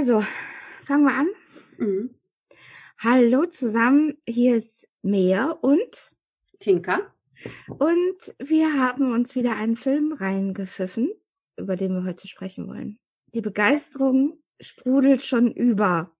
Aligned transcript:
Also, 0.00 0.24
fangen 0.86 1.04
wir 1.04 1.14
an. 1.14 1.28
Mhm. 1.76 2.14
Hallo 3.00 3.44
zusammen, 3.44 4.16
hier 4.26 4.56
ist 4.56 4.88
Mea 5.02 5.50
und 5.50 6.10
Tinka. 6.58 7.14
und 7.68 8.34
wir 8.38 8.80
haben 8.82 9.12
uns 9.12 9.34
wieder 9.34 9.56
einen 9.56 9.76
Film 9.76 10.14
reingepfiffen, 10.14 11.10
über 11.58 11.76
den 11.76 11.92
wir 11.92 12.04
heute 12.04 12.28
sprechen 12.28 12.66
wollen. 12.66 12.98
Die 13.34 13.42
Begeisterung 13.42 14.42
sprudelt 14.58 15.26
schon 15.26 15.52
über. 15.52 16.16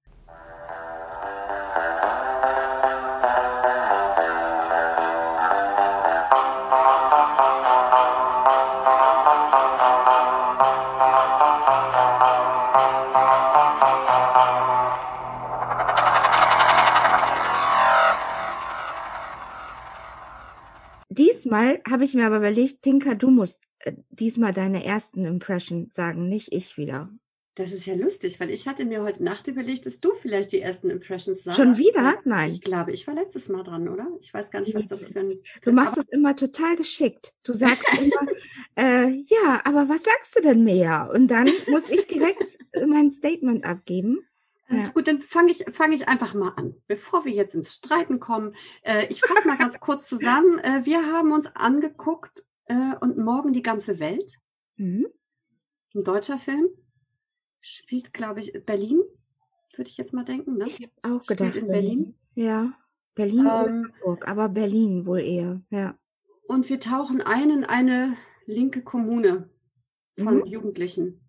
Diesmal 21.50 21.80
habe 21.90 22.04
ich 22.04 22.14
mir 22.14 22.26
aber 22.26 22.36
überlegt, 22.36 22.82
Tinka, 22.82 23.16
du 23.16 23.28
musst 23.28 23.64
äh, 23.80 23.94
diesmal 24.10 24.52
deine 24.52 24.84
ersten 24.84 25.24
Impression 25.24 25.88
sagen, 25.90 26.28
nicht 26.28 26.52
ich 26.52 26.76
wieder. 26.76 27.10
Das 27.56 27.72
ist 27.72 27.86
ja 27.86 27.94
lustig, 27.94 28.38
weil 28.38 28.50
ich 28.50 28.68
hatte 28.68 28.84
mir 28.84 29.02
heute 29.02 29.24
Nacht 29.24 29.48
überlegt, 29.48 29.84
dass 29.84 29.98
du 29.98 30.14
vielleicht 30.14 30.52
die 30.52 30.60
ersten 30.60 30.90
Impressions 30.90 31.42
sagst. 31.42 31.60
Schon 31.60 31.76
wieder? 31.76 32.18
Nein. 32.24 32.52
Ich 32.52 32.60
glaube, 32.60 32.92
ich 32.92 33.04
war 33.08 33.14
letztes 33.14 33.48
Mal 33.48 33.64
dran, 33.64 33.88
oder? 33.88 34.06
Ich 34.20 34.32
weiß 34.32 34.52
gar 34.52 34.60
nicht, 34.60 34.74
was 34.76 34.86
das 34.86 35.08
für 35.08 35.18
ein. 35.18 35.40
Du 35.62 35.72
machst 35.72 35.98
es 35.98 36.06
immer 36.10 36.36
total 36.36 36.76
geschickt. 36.76 37.34
Du 37.42 37.52
sagst 37.52 37.82
immer, 37.98 38.28
äh, 38.76 39.08
ja, 39.08 39.60
aber 39.64 39.88
was 39.88 40.04
sagst 40.04 40.36
du 40.36 40.42
denn 40.42 40.62
mehr? 40.62 41.10
Und 41.12 41.32
dann 41.32 41.50
muss 41.66 41.90
ich 41.90 42.06
direkt 42.06 42.58
mein 42.86 43.10
Statement 43.10 43.64
abgeben. 43.64 44.20
Also 44.70 44.82
Ja. 44.82 44.88
Gut, 44.90 45.08
dann 45.08 45.20
fange 45.20 45.50
ich, 45.50 45.64
fang 45.72 45.92
ich 45.92 46.08
einfach 46.08 46.32
mal 46.32 46.50
an. 46.50 46.74
Bevor 46.86 47.24
wir 47.24 47.32
jetzt 47.32 47.54
ins 47.54 47.74
Streiten 47.74 48.20
kommen, 48.20 48.54
äh, 48.82 49.06
ich 49.08 49.20
fasse 49.20 49.46
mal 49.48 49.58
ganz 49.58 49.80
kurz 49.80 50.08
zusammen. 50.08 50.58
Äh, 50.60 50.86
wir 50.86 51.04
haben 51.12 51.32
uns 51.32 51.46
angeguckt 51.56 52.44
äh, 52.66 52.94
und 53.00 53.18
morgen 53.18 53.52
die 53.52 53.62
ganze 53.62 53.98
Welt. 53.98 54.38
Mhm. 54.76 55.08
Ein 55.94 56.04
deutscher 56.04 56.38
Film. 56.38 56.68
Spielt, 57.60 58.14
glaube 58.14 58.40
ich, 58.40 58.52
Berlin, 58.64 59.00
würde 59.76 59.90
ich 59.90 59.96
jetzt 59.96 60.14
mal 60.14 60.24
denken. 60.24 60.56
Ne? 60.56 60.66
Ich 60.66 60.80
habe 60.80 60.92
auch 61.16 61.24
Spielt 61.24 61.38
gedacht. 61.40 61.56
in 61.56 61.66
Berlin. 61.68 62.14
Ja. 62.34 62.72
Berlin 63.16 63.40
oder 63.40 63.66
Ähm, 63.66 63.92
Hamburg, 63.92 64.28
aber 64.28 64.48
Berlin 64.48 65.04
wohl 65.04 65.20
eher. 65.20 65.60
Ja. 65.70 65.98
Und 66.46 66.68
wir 66.70 66.78
tauchen 66.80 67.20
ein 67.20 67.50
in 67.50 67.64
eine 67.64 68.16
linke 68.46 68.82
Kommune 68.82 69.50
von 70.16 70.38
Mhm. 70.38 70.46
Jugendlichen. 70.46 71.19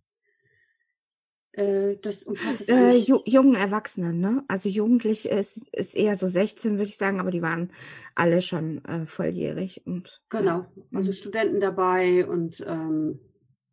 Äh, 1.54 1.98
das 2.02 2.24
umfasst 2.24 2.62
es 2.62 2.68
Äh, 2.70 2.96
ju 2.96 3.20
jungen 3.26 3.56
Erwachsenen, 3.56 4.20
ne? 4.20 4.44
Also 4.48 4.70
jugendlich 4.70 5.28
ist, 5.28 5.68
ist 5.74 5.96
eher 5.96 6.16
so 6.16 6.28
16, 6.28 6.74
würde 6.74 6.86
ich 6.86 6.98
sagen, 6.98 7.20
aber 7.20 7.32
die 7.32 7.42
waren 7.42 7.72
alle 8.16 8.42
schon 8.42 8.84
äh, 8.86 9.06
volljährig 9.06 9.86
und 9.86 10.22
Genau, 10.30 10.66
also 10.94 11.10
Mhm. 11.10 11.14
Studenten 11.14 11.60
dabei 11.60 12.26
und 12.26 12.64
ähm, 12.66 13.20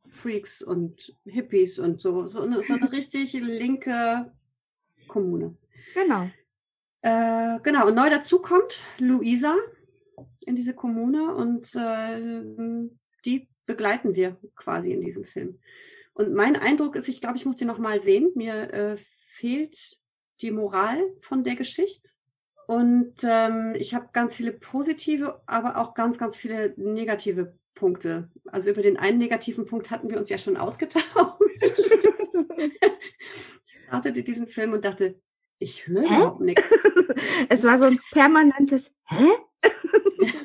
Freaks 0.09 0.61
und 0.63 1.15
Hippies 1.25 1.79
und 1.79 2.01
so. 2.01 2.27
So 2.27 2.43
eine, 2.43 2.63
so 2.63 2.75
eine 2.75 2.91
richtig 2.93 3.33
linke 3.35 4.33
Kommune. 5.07 5.57
genau. 5.95 6.31
Äh, 7.03 7.61
genau, 7.63 7.87
und 7.87 7.95
neu 7.95 8.11
dazu 8.11 8.41
kommt 8.41 8.81
Luisa 8.99 9.55
in 10.47 10.57
diese 10.57 10.75
Kommune 10.75 11.33
und 11.33 11.73
äh, 11.77 12.89
die 13.25 13.49
begleiten 13.67 14.17
wir 14.17 14.37
quasi 14.57 14.93
in 14.93 15.01
diesem 15.01 15.25
Film. 15.25 15.61
Und 16.19 16.35
mein 16.35 16.57
Eindruck 16.57 16.97
ist, 16.97 17.09
ich 17.09 17.21
glaube, 17.21 17.37
ich 17.37 17.47
muss 17.47 17.59
den 17.59 17.69
nochmal 17.69 18.01
sehen. 18.01 18.33
Mir 18.35 18.75
äh, 18.75 18.97
fehlt 18.97 20.01
die 20.41 20.51
Moral 20.51 21.01
von 21.21 21.45
der 21.45 21.55
Geschichte. 21.55 22.11
Und 22.67 23.15
ähm, 23.23 23.77
ich 23.79 23.95
habe 23.95 24.09
ganz 24.13 24.35
viele 24.35 24.51
positive, 24.53 25.41
aber 25.47 25.77
auch 25.77 25.95
ganz, 25.95 26.19
ganz 26.19 26.37
viele 26.37 26.75
negative 26.77 27.57
Punkte. 27.77 28.29
Also 28.47 28.71
über 28.71 28.83
den 28.83 28.97
einen 28.97 29.19
negativen 29.19 29.65
Punkt 29.65 29.93
hatten 29.93 30.11
wir 30.11 30.19
uns 30.19 30.29
ja 30.29 30.39
schon 30.39 30.57
ausgetauscht. 30.57 31.07
ich 32.57 33.85
startete 33.85 34.25
diesen 34.25 34.49
Film 34.49 34.73
und 34.73 34.85
dachte, 34.85 35.21
ich 35.61 35.87
höre 35.87 36.03
überhaupt 36.03 36.41
nichts. 36.41 36.69
es 37.49 37.63
war 37.63 37.79
so 37.79 37.85
ein 37.85 38.01
permanentes 38.11 38.93
Hä? 39.05 39.25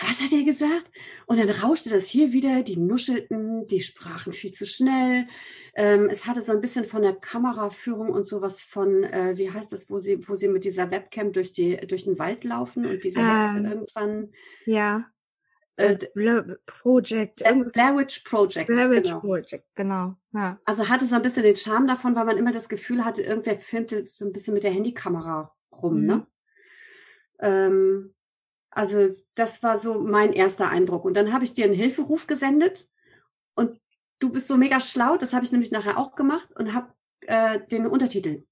was 0.00 0.20
hat 0.22 0.32
er 0.32 0.44
gesagt? 0.44 0.90
Und 1.26 1.38
dann 1.38 1.50
rauschte 1.50 1.90
das 1.90 2.06
hier 2.06 2.32
wieder, 2.32 2.62
die 2.62 2.76
nuschelten, 2.78 3.66
die 3.66 3.80
sprachen 3.80 4.32
viel 4.32 4.52
zu 4.52 4.64
schnell. 4.64 5.26
Ähm, 5.74 6.08
es 6.10 6.26
hatte 6.26 6.40
so 6.40 6.52
ein 6.52 6.60
bisschen 6.62 6.84
von 6.84 7.02
der 7.02 7.14
Kameraführung 7.14 8.10
und 8.10 8.26
sowas 8.26 8.60
von, 8.62 9.04
äh, 9.04 9.36
wie 9.36 9.50
heißt 9.50 9.72
das, 9.72 9.90
wo 9.90 9.98
sie, 9.98 10.26
wo 10.28 10.34
sie 10.34 10.48
mit 10.48 10.64
dieser 10.64 10.90
Webcam 10.90 11.32
durch, 11.32 11.52
die, 11.52 11.76
durch 11.86 12.04
den 12.04 12.18
Wald 12.18 12.44
laufen 12.44 12.86
und 12.86 13.04
diese 13.04 13.20
Ähm, 13.20 13.66
irgendwann. 13.66 14.30
Ja. 14.64 15.06
Äh, 15.76 15.94
Äh, 16.14 16.42
Project. 16.66 17.42
Blair, 17.72 17.96
Witch 17.96 18.20
Project. 18.24 18.66
Blair 18.68 18.90
Witch 18.90 19.04
genau. 19.08 19.20
Project, 19.20 19.64
genau. 19.74 20.14
Ja. 20.32 20.58
Also 20.64 20.88
hatte 20.88 21.06
so 21.06 21.16
ein 21.16 21.22
bisschen 21.22 21.42
den 21.42 21.56
Charme 21.56 21.86
davon, 21.86 22.14
weil 22.16 22.24
man 22.26 22.36
immer 22.38 22.52
das 22.52 22.68
Gefühl 22.68 23.04
hatte, 23.04 23.22
irgendwer 23.22 23.56
filmte 23.56 24.04
so 24.06 24.24
ein 24.26 24.32
bisschen 24.32 24.54
mit 24.54 24.64
der 24.64 24.72
Handykamera 24.72 25.54
rum, 25.72 26.00
Mhm. 26.00 26.06
ne? 26.06 26.26
Ähm, 27.40 28.14
also 28.72 29.14
das 29.34 29.62
war 29.62 29.78
so 29.78 30.00
mein 30.00 30.32
erster 30.32 30.68
Eindruck. 30.68 31.04
Und 31.04 31.14
dann 31.14 31.32
habe 31.32 31.44
ich 31.44 31.54
dir 31.54 31.64
einen 31.66 31.74
Hilferuf 31.74 32.26
gesendet 32.26 32.88
und 33.54 33.78
du 34.18 34.30
bist 34.30 34.48
so 34.48 34.56
mega 34.56 34.80
schlau, 34.80 35.16
das 35.16 35.32
habe 35.32 35.44
ich 35.44 35.52
nämlich 35.52 35.70
nachher 35.70 35.98
auch 35.98 36.14
gemacht 36.14 36.48
und 36.56 36.74
habe 36.74 36.92
äh, 37.26 37.60
den 37.70 37.86
Untertitel 37.86 38.44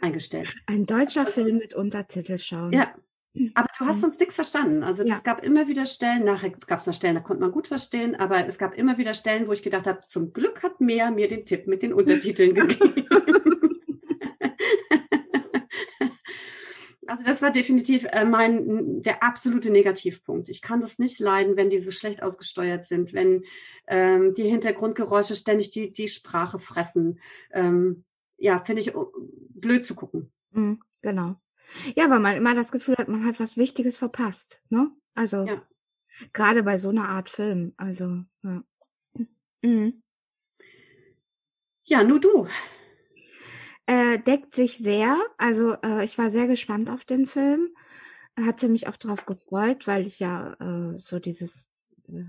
eingestellt. 0.00 0.54
Ein 0.66 0.86
deutscher 0.86 1.26
Film 1.26 1.58
mit 1.58 1.74
Untertitel 1.74 2.38
schauen. 2.38 2.72
Ja, 2.72 2.94
aber 3.54 3.68
du 3.78 3.86
hast 3.86 4.00
sonst 4.00 4.20
nichts 4.20 4.36
verstanden. 4.36 4.82
Also 4.82 5.02
Ja. 5.04 5.14
es 5.14 5.24
gab 5.24 5.44
immer 5.44 5.68
wieder 5.68 5.86
Stellen, 5.86 6.24
nachher 6.24 6.50
gab 6.50 6.80
es 6.80 6.86
noch 6.86 6.94
Stellen, 6.94 7.14
da 7.14 7.20
konnte 7.20 7.42
man 7.42 7.52
gut 7.52 7.66
verstehen, 7.66 8.16
aber 8.16 8.46
es 8.46 8.58
gab 8.58 8.74
immer 8.74 8.98
wieder 8.98 9.14
Stellen, 9.14 9.46
wo 9.46 9.52
ich 9.52 9.62
gedacht 9.62 9.86
habe, 9.86 10.00
zum 10.06 10.32
Glück 10.32 10.62
hat 10.62 10.80
Mea 10.80 11.10
mir 11.10 11.28
den 11.28 11.44
Tipp 11.46 11.66
mit 11.66 11.82
den 11.82 11.92
Untertiteln 11.92 12.54
gegeben. 12.54 13.47
Also 17.18 17.26
das 17.26 17.42
war 17.42 17.50
definitiv 17.50 18.04
äh, 18.12 18.24
mein 18.24 19.02
der 19.02 19.24
absolute 19.24 19.70
Negativpunkt. 19.70 20.48
Ich 20.48 20.62
kann 20.62 20.78
das 20.78 21.00
nicht 21.00 21.18
leiden, 21.18 21.56
wenn 21.56 21.68
die 21.68 21.80
so 21.80 21.90
schlecht 21.90 22.22
ausgesteuert 22.22 22.86
sind, 22.86 23.12
wenn 23.12 23.42
ähm, 23.88 24.32
die 24.36 24.44
Hintergrundgeräusche 24.44 25.34
ständig 25.34 25.72
die, 25.72 25.92
die 25.92 26.06
Sprache 26.06 26.60
fressen. 26.60 27.18
Ähm, 27.50 28.04
ja, 28.36 28.60
finde 28.60 28.82
ich 28.82 28.94
oh, 28.94 29.12
blöd 29.48 29.84
zu 29.84 29.96
gucken. 29.96 30.30
Mhm, 30.52 30.80
genau. 31.02 31.34
Ja, 31.96 32.08
weil 32.08 32.20
man 32.20 32.36
immer 32.36 32.54
das 32.54 32.70
Gefühl 32.70 32.96
hat, 32.96 33.08
man 33.08 33.24
hat 33.24 33.40
was 33.40 33.56
Wichtiges 33.56 33.96
verpasst, 33.96 34.62
ne? 34.68 34.92
Also 35.16 35.44
Ja. 35.44 35.60
gerade 36.32 36.62
bei 36.62 36.78
so 36.78 36.90
einer 36.90 37.08
Art 37.08 37.30
Film. 37.30 37.74
Also 37.78 38.22
ja. 38.44 38.62
Mhm. 39.62 40.04
Ja, 41.82 42.04
nur 42.04 42.20
du. 42.20 42.46
Äh, 43.88 44.18
deckt 44.18 44.54
sich 44.54 44.76
sehr. 44.76 45.16
Also 45.38 45.72
äh, 45.82 46.04
ich 46.04 46.18
war 46.18 46.30
sehr 46.30 46.46
gespannt 46.46 46.90
auf 46.90 47.06
den 47.06 47.26
Film. 47.26 47.74
Hatte 48.38 48.68
mich 48.68 48.86
auch 48.86 48.98
darauf 48.98 49.24
gefreut, 49.24 49.86
weil 49.86 50.06
ich 50.06 50.20
ja 50.20 50.52
äh, 50.60 50.98
so 51.00 51.18
dieses, 51.18 51.70
äh, 52.06 52.24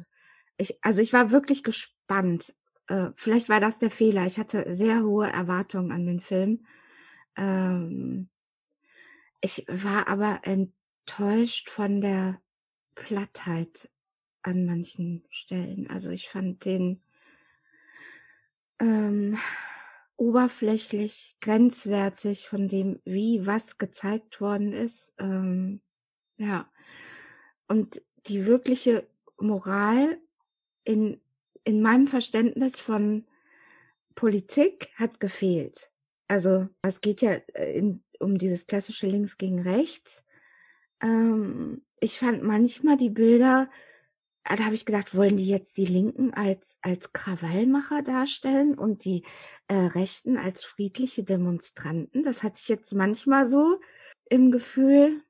ich, 0.58 0.80
also 0.81 1.02
ich 1.02 1.12
war 1.12 1.31
wirklich 1.31 1.64
gespannt. 1.64 2.56
Äh, 2.88 3.09
vielleicht 3.18 3.50
war 3.50 3.59
das 3.59 3.78
der 3.78 3.92
Fehler. 3.92 4.25
Ich 4.25 4.40
hatte 4.40 4.74
sehr 4.74 5.03
hohe 5.03 5.28
Erwartungen 5.30 5.92
an 5.92 6.06
den 6.06 6.22
Film. 6.22 6.66
Ähm, 7.36 8.30
ich 9.42 9.66
war 9.68 10.08
aber 10.08 10.40
enttäuscht 10.44 11.69
von 11.69 12.00
der 12.00 12.40
Plattheit 12.96 13.90
an 14.44 14.66
manchen 14.66 15.25
Stellen. 15.30 15.90
Also 15.90 16.09
ich 16.09 16.30
fand 16.30 16.64
den 16.64 17.02
ähm, 18.80 19.38
oberflächlich, 20.19 21.38
grenzwertig 21.40 22.50
von 22.50 22.68
dem, 22.68 23.00
wie 23.06 23.45
was 23.45 23.77
gezeigt 23.77 24.42
worden 24.42 24.74
ist. 24.74 25.13
Ähm, 25.18 25.81
ja. 26.38 26.69
Und 27.68 28.01
die 28.27 28.45
wirkliche 28.45 29.07
Moral 29.39 30.18
in, 30.83 31.21
in 31.63 31.81
meinem 31.81 32.06
Verständnis 32.06 32.80
von 32.80 33.25
Politik 34.16 34.92
hat 34.95 35.21
gefehlt. 35.21 35.92
Also 36.27 36.68
es 36.81 37.00
geht 37.00 37.22
ja 37.22 37.31
äh, 37.54 37.77
in, 37.77 38.04
um 38.19 38.38
dieses 38.38 38.68
klassische 38.68 39.07
Links 39.07 39.38
gegen 39.38 39.62
Rechts. 39.62 40.25
Ähm, 41.01 41.83
ich 42.01 42.19
fand 42.19 42.44
manchmal 42.44 42.98
die 42.98 43.10
Bilder, 43.10 43.69
da 44.56 44.66
habe 44.66 44.75
ich 44.75 44.86
gedacht, 44.86 45.16
wollen 45.16 45.38
die 45.38 45.48
jetzt 45.48 45.78
die 45.78 45.86
Linken 45.86 46.34
als, 46.34 46.80
als 46.81 47.13
Krawallmacher 47.13 48.01
darstellen 48.01 48.78
und 48.78 49.06
die 49.06 49.24
äh, 49.68 49.75
Rechten 49.75 50.38
als 50.38 50.63
friedliche 50.63 51.24
Demonstranten? 51.24 52.24
Das 52.24 52.42
hatte 52.42 52.60
ich 52.60 52.68
jetzt 52.68 52.94
manchmal 52.94 53.48
so 53.48 53.80
im 54.30 54.51
Gefühl. 54.51 55.24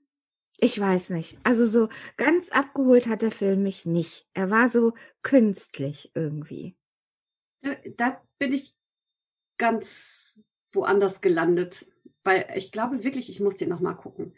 Ich 0.58 0.80
weiß 0.80 1.10
nicht. 1.12 1.38
Also 1.44 1.66
so 1.66 1.90
ganz 2.18 2.50
abgeholt 2.50 3.08
hat 3.08 3.22
der 3.22 3.32
Film 3.32 3.64
mich 3.64 3.86
nicht. 3.86 4.28
Er 4.34 4.50
war 4.50 4.70
so 4.70 4.94
künstlich 5.22 6.12
irgendwie. 6.16 6.76
Da, 7.62 7.76
da 7.98 8.22
bin 8.38 8.54
ich 8.54 8.74
ganz 9.58 10.42
woanders 10.72 11.22
gelandet. 11.22 11.86
Weil 12.24 12.52
ich 12.56 12.72
glaube 12.72 13.04
wirklich, 13.04 13.30
ich 13.30 13.40
muss 13.40 13.58
den 13.58 13.70
nochmal 13.70 13.96
gucken. 13.96 14.34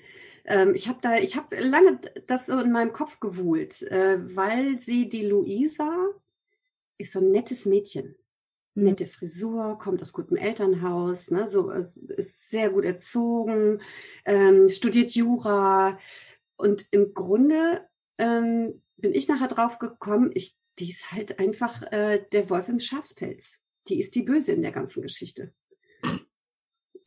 Ähm, 0.45 0.73
ich 0.75 0.87
habe 0.87 0.99
da, 1.01 1.17
ich 1.17 1.35
habe 1.35 1.59
lange 1.59 1.99
das 2.27 2.47
so 2.47 2.59
in 2.59 2.71
meinem 2.71 2.93
Kopf 2.93 3.19
gewuhlt, 3.19 3.81
äh, 3.83 4.17
weil 4.35 4.79
sie 4.79 5.09
die 5.09 5.25
Luisa 5.25 6.07
ist 6.97 7.13
so 7.13 7.19
ein 7.19 7.31
nettes 7.31 7.65
Mädchen. 7.65 8.15
Mhm. 8.75 8.83
Nette 8.83 9.05
Frisur, 9.05 9.77
kommt 9.77 10.01
aus 10.01 10.13
gutem 10.13 10.37
Elternhaus, 10.37 11.31
ne, 11.31 11.47
so 11.47 11.71
ist 11.71 12.49
sehr 12.49 12.69
gut 12.69 12.85
erzogen, 12.85 13.81
ähm, 14.25 14.69
studiert 14.69 15.11
Jura 15.11 15.99
und 16.55 16.85
im 16.91 17.13
Grunde 17.13 17.87
ähm, 18.17 18.81
bin 18.97 19.13
ich 19.13 19.27
nachher 19.27 19.47
drauf 19.47 19.79
gekommen, 19.79 20.31
ich, 20.33 20.55
die 20.79 20.89
ist 20.89 21.11
halt 21.11 21.39
einfach 21.39 21.81
äh, 21.91 22.23
der 22.31 22.49
Wolf 22.49 22.69
im 22.69 22.79
Schafspelz. 22.79 23.57
Die 23.87 23.99
ist 23.99 24.13
die 24.13 24.21
Böse 24.21 24.51
in 24.51 24.61
der 24.61 24.71
ganzen 24.71 25.01
Geschichte. 25.01 25.53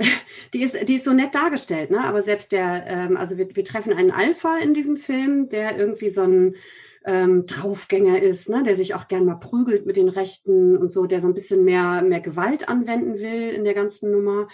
die 0.54 0.62
ist, 0.62 0.88
die 0.88 0.94
ist 0.94 1.04
so 1.04 1.12
nett 1.12 1.34
dargestellt, 1.34 1.90
ne? 1.90 2.04
Aber 2.04 2.22
selbst 2.22 2.52
der, 2.52 2.86
ähm, 2.86 3.16
also 3.16 3.36
wir, 3.38 3.54
wir 3.54 3.64
treffen 3.64 3.92
einen 3.92 4.10
Alpha 4.10 4.58
in 4.58 4.74
diesem 4.74 4.96
Film, 4.96 5.48
der 5.48 5.76
irgendwie 5.78 6.10
so 6.10 6.22
ein 6.22 6.56
ähm, 7.04 7.46
Draufgänger 7.46 8.22
ist, 8.22 8.48
ne? 8.48 8.62
der 8.62 8.76
sich 8.76 8.94
auch 8.94 9.08
gern 9.08 9.26
mal 9.26 9.36
prügelt 9.36 9.84
mit 9.84 9.96
den 9.96 10.08
Rechten 10.08 10.76
und 10.76 10.90
so, 10.90 11.06
der 11.06 11.20
so 11.20 11.28
ein 11.28 11.34
bisschen 11.34 11.64
mehr, 11.64 12.02
mehr 12.02 12.20
Gewalt 12.20 12.68
anwenden 12.68 13.18
will 13.18 13.50
in 13.50 13.64
der 13.64 13.74
ganzen 13.74 14.10
Nummer, 14.10 14.48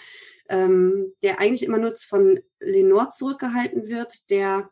ähm, 0.49 1.13
der 1.23 1.39
eigentlich 1.39 1.63
immer 1.63 1.77
nur 1.77 1.95
von 1.95 2.39
Lenore 2.59 3.09
zurückgehalten 3.09 3.87
wird, 3.87 4.29
der 4.29 4.69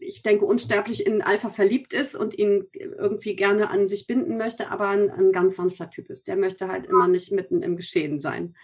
ich 0.00 0.22
denke, 0.22 0.46
unsterblich 0.46 1.06
in 1.06 1.20
Alpha 1.20 1.50
verliebt 1.50 1.92
ist 1.92 2.16
und 2.16 2.38
ihn 2.38 2.68
irgendwie 2.72 3.36
gerne 3.36 3.68
an 3.68 3.86
sich 3.86 4.06
binden 4.06 4.38
möchte, 4.38 4.70
aber 4.70 4.88
ein, 4.88 5.10
ein 5.10 5.30
ganz 5.30 5.56
sanfter 5.56 5.90
Typ 5.90 6.08
ist. 6.08 6.26
Der 6.26 6.36
möchte 6.36 6.68
halt 6.68 6.86
immer 6.86 7.06
nicht 7.06 7.32
mitten 7.32 7.62
im 7.62 7.76
Geschehen 7.76 8.18
sein. 8.18 8.54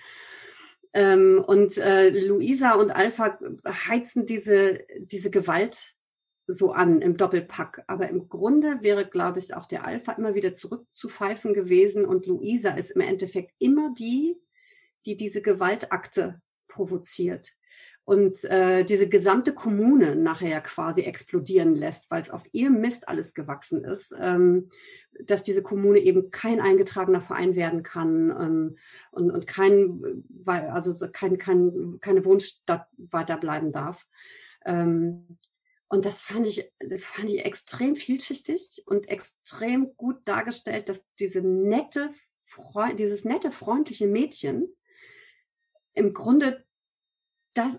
Ähm, 0.95 1.43
und 1.47 1.79
äh, 1.79 2.11
Luisa 2.11 2.73
und 2.73 2.91
Alpha 2.91 3.39
heizen 3.67 4.27
diese, 4.27 4.81
diese 4.99 5.31
Gewalt 5.31 5.95
so 6.47 6.73
an 6.73 7.01
im 7.01 7.17
Doppelpack. 7.17 7.85
Aber 7.87 8.09
im 8.09 8.29
Grunde 8.29 8.79
wäre, 8.83 9.09
glaube 9.09 9.39
ich, 9.39 9.55
auch 9.55 9.67
der 9.67 9.87
Alpha 9.87 10.13
immer 10.13 10.35
wieder 10.35 10.55
zurückzupfeifen 10.55 11.55
gewesen 11.55 12.05
und 12.05 12.27
Luisa 12.27 12.71
ist 12.71 12.91
im 12.91 13.01
Endeffekt 13.01 13.53
immer 13.59 13.93
die, 13.97 14.37
die 15.07 15.17
diese 15.17 15.43
Gewaltakte 15.43 16.41
provoziert 16.69 17.55
und 18.05 18.45
äh, 18.45 18.85
diese 18.85 19.09
gesamte 19.09 19.55
Kommune 19.55 20.17
nachher 20.17 20.61
quasi 20.61 21.03
explodieren 21.03 21.75
lässt, 21.75 22.11
weil 22.11 22.23
es 22.23 22.31
auf 22.31 22.43
ihrem 22.53 22.81
Mist 22.81 23.09
alles 23.09 23.33
gewachsen 23.33 23.85
ist, 23.85 24.15
ähm, 24.19 24.71
dass 25.27 25.43
diese 25.43 25.63
Kommune 25.63 25.99
eben 25.99 26.31
kein 26.31 26.61
eingetragener 26.61 27.21
Verein 27.21 27.55
werden 27.55 27.83
kann 27.83 28.31
ähm, 28.31 28.79
und, 29.11 29.31
und 29.31 29.47
kein, 29.47 30.25
also 30.47 31.09
kein, 31.11 31.39
kein, 31.39 31.99
keine 32.01 32.25
Wohnstadt 32.25 32.89
weiterbleiben 32.97 33.73
darf. 33.73 34.07
Ähm, 34.65 35.39
und 35.89 36.07
das 36.07 36.23
fand 36.23 36.47
ich, 36.47 36.73
fand 36.99 37.29
ich 37.29 37.45
extrem 37.45 37.97
vielschichtig 37.97 38.83
und 38.87 39.09
extrem 39.09 39.95
gut 39.97 40.17
dargestellt, 40.25 40.89
dass 40.89 41.05
diese 41.19 41.41
nette, 41.43 42.11
dieses 42.99 43.25
nette, 43.25 43.51
freundliche 43.51 44.07
Mädchen 44.07 44.75
im 45.93 46.15
Grunde 46.15 46.65
das, 47.53 47.79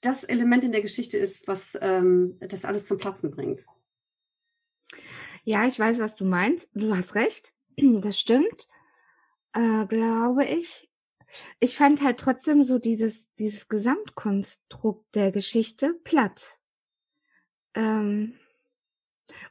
das 0.00 0.22
Element 0.22 0.62
in 0.62 0.72
der 0.72 0.82
Geschichte 0.82 1.18
ist, 1.18 1.48
was 1.48 1.76
ähm, 1.80 2.36
das 2.40 2.64
alles 2.64 2.86
zum 2.86 2.98
Platzen 2.98 3.30
bringt. 3.30 3.66
Ja, 5.44 5.66
ich 5.66 5.78
weiß, 5.78 5.98
was 5.98 6.14
du 6.14 6.24
meinst. 6.24 6.68
Du 6.74 6.94
hast 6.94 7.14
recht. 7.14 7.54
Das 8.02 8.20
stimmt, 8.20 8.68
äh, 9.54 9.86
glaube 9.86 10.44
ich. 10.44 10.90
Ich 11.58 11.76
fand 11.76 12.02
halt 12.02 12.18
trotzdem 12.20 12.64
so 12.64 12.78
dieses, 12.78 13.34
dieses 13.36 13.68
Gesamtkonstrukt 13.68 15.14
der 15.14 15.32
Geschichte 15.32 15.94
platt. 16.04 16.58
Ähm, 17.74 18.34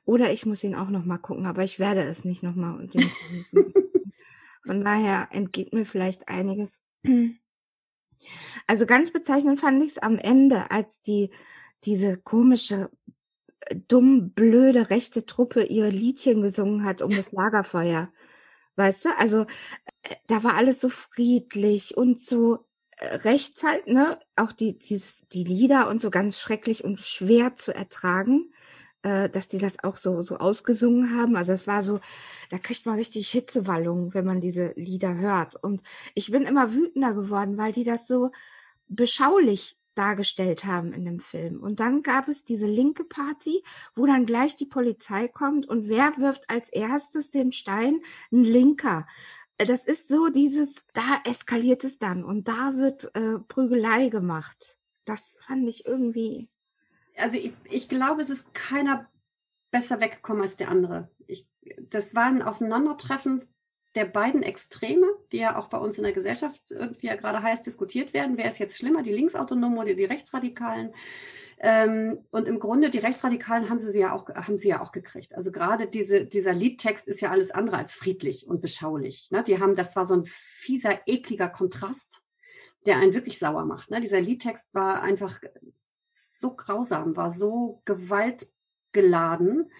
oder 0.06 0.32
ich 0.32 0.46
muss 0.46 0.64
ihn 0.64 0.76
auch 0.76 0.90
noch 0.90 1.04
mal 1.04 1.18
gucken, 1.18 1.48
aber 1.48 1.64
ich 1.64 1.80
werde 1.80 2.04
es 2.04 2.24
nicht 2.24 2.44
noch 2.44 2.56
mal. 2.56 2.88
Von 4.66 4.84
daher 4.84 5.30
entgeht 5.32 5.74
mir 5.74 5.86
vielleicht 5.86 6.28
einiges. 6.28 6.82
Also 8.68 8.86
ganz 8.86 9.12
bezeichnend 9.12 9.60
fand 9.60 9.84
ich 9.84 9.94
es 9.94 9.98
am 9.98 10.20
Ende, 10.20 10.70
als 10.70 11.02
die 11.02 11.32
diese 11.84 12.18
komische 12.18 12.92
dumm 13.88 14.32
blöde 14.32 14.90
rechte 14.90 15.26
Truppe 15.26 15.64
ihr 15.64 15.90
Liedchen 15.92 16.42
gesungen 16.42 16.86
hat 16.86 17.02
um 17.02 17.12
das 17.12 17.32
Lagerfeuer. 17.32 18.10
Weißt 18.76 19.06
du? 19.06 19.10
Also 19.18 19.42
äh, 20.04 20.16
da 20.28 20.44
war 20.44 20.56
alles 20.56 20.82
so 20.82 20.90
friedlich 20.90 21.98
und 21.98 22.20
so 22.20 22.66
äh, 22.98 23.16
rechts 23.18 23.64
halt, 23.64 23.88
ne? 23.88 24.20
Auch 24.36 24.52
die 24.52 24.78
die, 24.80 25.02
die 25.34 25.44
Lieder 25.44 25.90
und 25.90 26.02
so 26.02 26.10
ganz 26.12 26.40
schrecklich 26.40 26.84
und 26.84 27.00
schwer 27.02 27.56
zu 27.56 27.74
ertragen 27.74 28.52
äh, 29.04 29.30
dass 29.30 29.48
die 29.48 29.58
das 29.58 29.84
auch 29.84 29.98
so, 29.98 30.22
so 30.22 30.38
ausgesungen 30.38 31.16
haben. 31.18 31.36
Also 31.36 31.54
es 31.54 31.68
war 31.68 31.84
so, 31.84 32.00
da 32.50 32.58
kriegt 32.58 32.86
man 32.86 32.96
richtig 32.96 33.30
Hitzewallungen, 33.32 34.14
wenn 34.14 34.26
man 34.26 34.42
diese 34.42 34.74
Lieder 34.76 35.16
hört. 35.16 35.56
Und 35.56 35.82
ich 36.14 36.32
bin 36.32 36.44
immer 36.44 36.74
wütender 36.74 37.14
geworden, 37.14 37.58
weil 37.58 37.72
die 37.72 37.84
das 37.84 38.08
so 38.08 38.32
beschaulich 38.88 39.78
dargestellt 39.96 40.66
haben 40.66 40.94
in 40.94 41.06
dem 41.06 41.20
Film. 41.20 41.62
Und 41.62 41.80
dann 41.80 42.04
gab 42.04 42.28
es 42.28 42.44
diese 42.44 42.68
linke 42.68 43.04
Party, 43.04 43.64
wo 43.96 44.06
dann 44.06 44.26
gleich 44.26 44.56
die 44.56 44.66
Polizei 44.66 45.28
kommt 45.28 45.68
und 45.68 45.90
wer 45.90 46.18
wirft 46.18 46.50
als 46.50 46.70
erstes 46.70 47.32
den 47.32 47.52
Stein? 47.52 48.02
Ein 48.32 48.44
Linker. 48.44 49.08
Das 49.58 49.86
ist 49.86 50.08
so 50.08 50.30
dieses, 50.30 50.86
da 50.94 51.22
eskaliert 51.26 51.84
es 51.84 52.00
dann 52.00 52.24
und 52.24 52.48
da 52.48 52.78
wird 52.78 53.16
äh, 53.16 53.38
Prügelei 53.48 54.10
gemacht. 54.10 54.80
Das 55.06 55.38
fand 55.46 55.68
ich 55.70 55.86
irgendwie 55.86 56.50
also 57.18 57.38
ich, 57.38 57.54
ich 57.66 57.90
glaube, 57.90 58.22
es 58.22 58.30
ist 58.30 58.54
keiner 58.54 59.10
besser 59.70 60.02
weggekommen 60.02 60.44
als 60.44 60.58
der 60.58 60.70
andere. 60.70 61.10
Ich, 61.28 61.48
das 61.90 62.16
war 62.16 62.26
ein 62.26 62.42
Aufeinandertreffen 62.42 63.48
der 63.96 64.06
beiden 64.06 64.44
Extreme, 64.44 65.08
die 65.32 65.38
ja 65.38 65.58
auch 65.58 65.68
bei 65.68 65.78
uns 65.78 65.98
in 65.98 66.04
der 66.04 66.14
Gesellschaft 66.14 66.72
irgendwie 66.72 67.08
ja 67.08 67.16
gerade 67.16 67.42
heiß 67.42 67.62
diskutiert 67.62 68.14
werden. 68.14 68.38
Wer 68.38 68.50
ist 68.50 68.60
jetzt 68.60 68.78
schlimmer, 68.78 69.04
die 69.04 69.12
Linksautonomen 69.12 69.78
oder 69.78 69.94
die 69.94 70.06
Rechtsradikalen? 70.06 70.94
Ähm, 71.60 72.26
und 72.32 72.48
im 72.48 72.58
Grunde, 72.60 72.90
die 72.90 72.98
Rechtsradikalen 72.98 73.70
haben 73.70 73.78
sie 73.78 74.00
ja 74.00 74.14
auch, 74.14 74.28
haben 74.30 74.58
sie 74.58 74.70
ja 74.70 74.82
auch 74.82 74.92
gekriegt. 74.92 75.36
Also 75.36 75.52
gerade 75.52 75.88
diese, 75.88 76.26
dieser 76.26 76.54
Liedtext 76.54 77.08
ist 77.08 77.22
ja 77.22 77.30
alles 77.30 77.52
andere 77.52 77.78
als 77.78 77.94
friedlich 77.94 78.48
und 78.48 78.62
beschaulich. 78.62 79.30
Ne? 79.30 79.44
Die 79.44 79.60
haben, 79.60 79.76
das 79.76 79.96
war 79.96 80.06
so 80.06 80.16
ein 80.16 80.26
fieser, 80.26 81.00
ekliger 81.06 81.50
Kontrast, 81.50 82.24
der 82.88 82.98
einen 82.98 83.14
wirklich 83.14 83.38
sauer 83.38 83.66
macht. 83.66 83.92
Ne? 83.92 84.02
Dieser 84.02 84.20
Liedtext 84.20 84.74
war 84.74 85.04
einfach 85.04 85.40
so 86.42 86.56
grausam 86.56 87.16
war, 87.16 87.32
so 87.32 87.82
gewaltgeladen. 87.86 89.72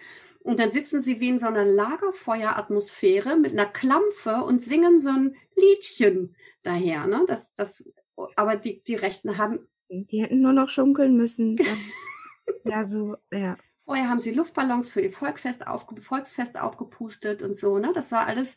Und 0.42 0.58
dann 0.58 0.72
sitzen 0.72 1.02
sie 1.02 1.20
wie 1.20 1.28
in 1.28 1.38
so 1.38 1.46
einer 1.46 1.64
Lagerfeueratmosphäre 1.64 3.36
mit 3.36 3.52
einer 3.52 3.66
Klampfe 3.66 4.42
und 4.44 4.62
singen 4.62 5.00
so 5.00 5.10
ein 5.10 5.36
Liedchen 5.56 6.34
daher. 6.62 7.06
Ne? 7.06 7.24
Das, 7.28 7.54
das, 7.54 7.88
aber 8.36 8.56
die, 8.56 8.82
die 8.82 8.96
Rechten 8.96 9.38
haben. 9.38 9.68
Die 9.88 10.22
hätten 10.22 10.40
nur 10.40 10.52
noch 10.52 10.68
schunkeln 10.68 11.16
müssen. 11.16 11.58
ja, 12.64 12.82
so, 12.82 13.16
ja. 13.32 13.56
Vorher 13.84 14.08
haben 14.08 14.20
sie 14.20 14.32
Luftballons 14.32 14.90
für 14.90 15.00
ihr 15.00 15.12
Volkfest, 15.12 15.66
aufge 15.66 16.00
Volksfest 16.00 16.58
aufgepustet 16.58 17.42
und 17.42 17.56
so. 17.56 17.78
Ne? 17.78 17.92
Das 17.94 18.10
war 18.12 18.26
alles 18.26 18.56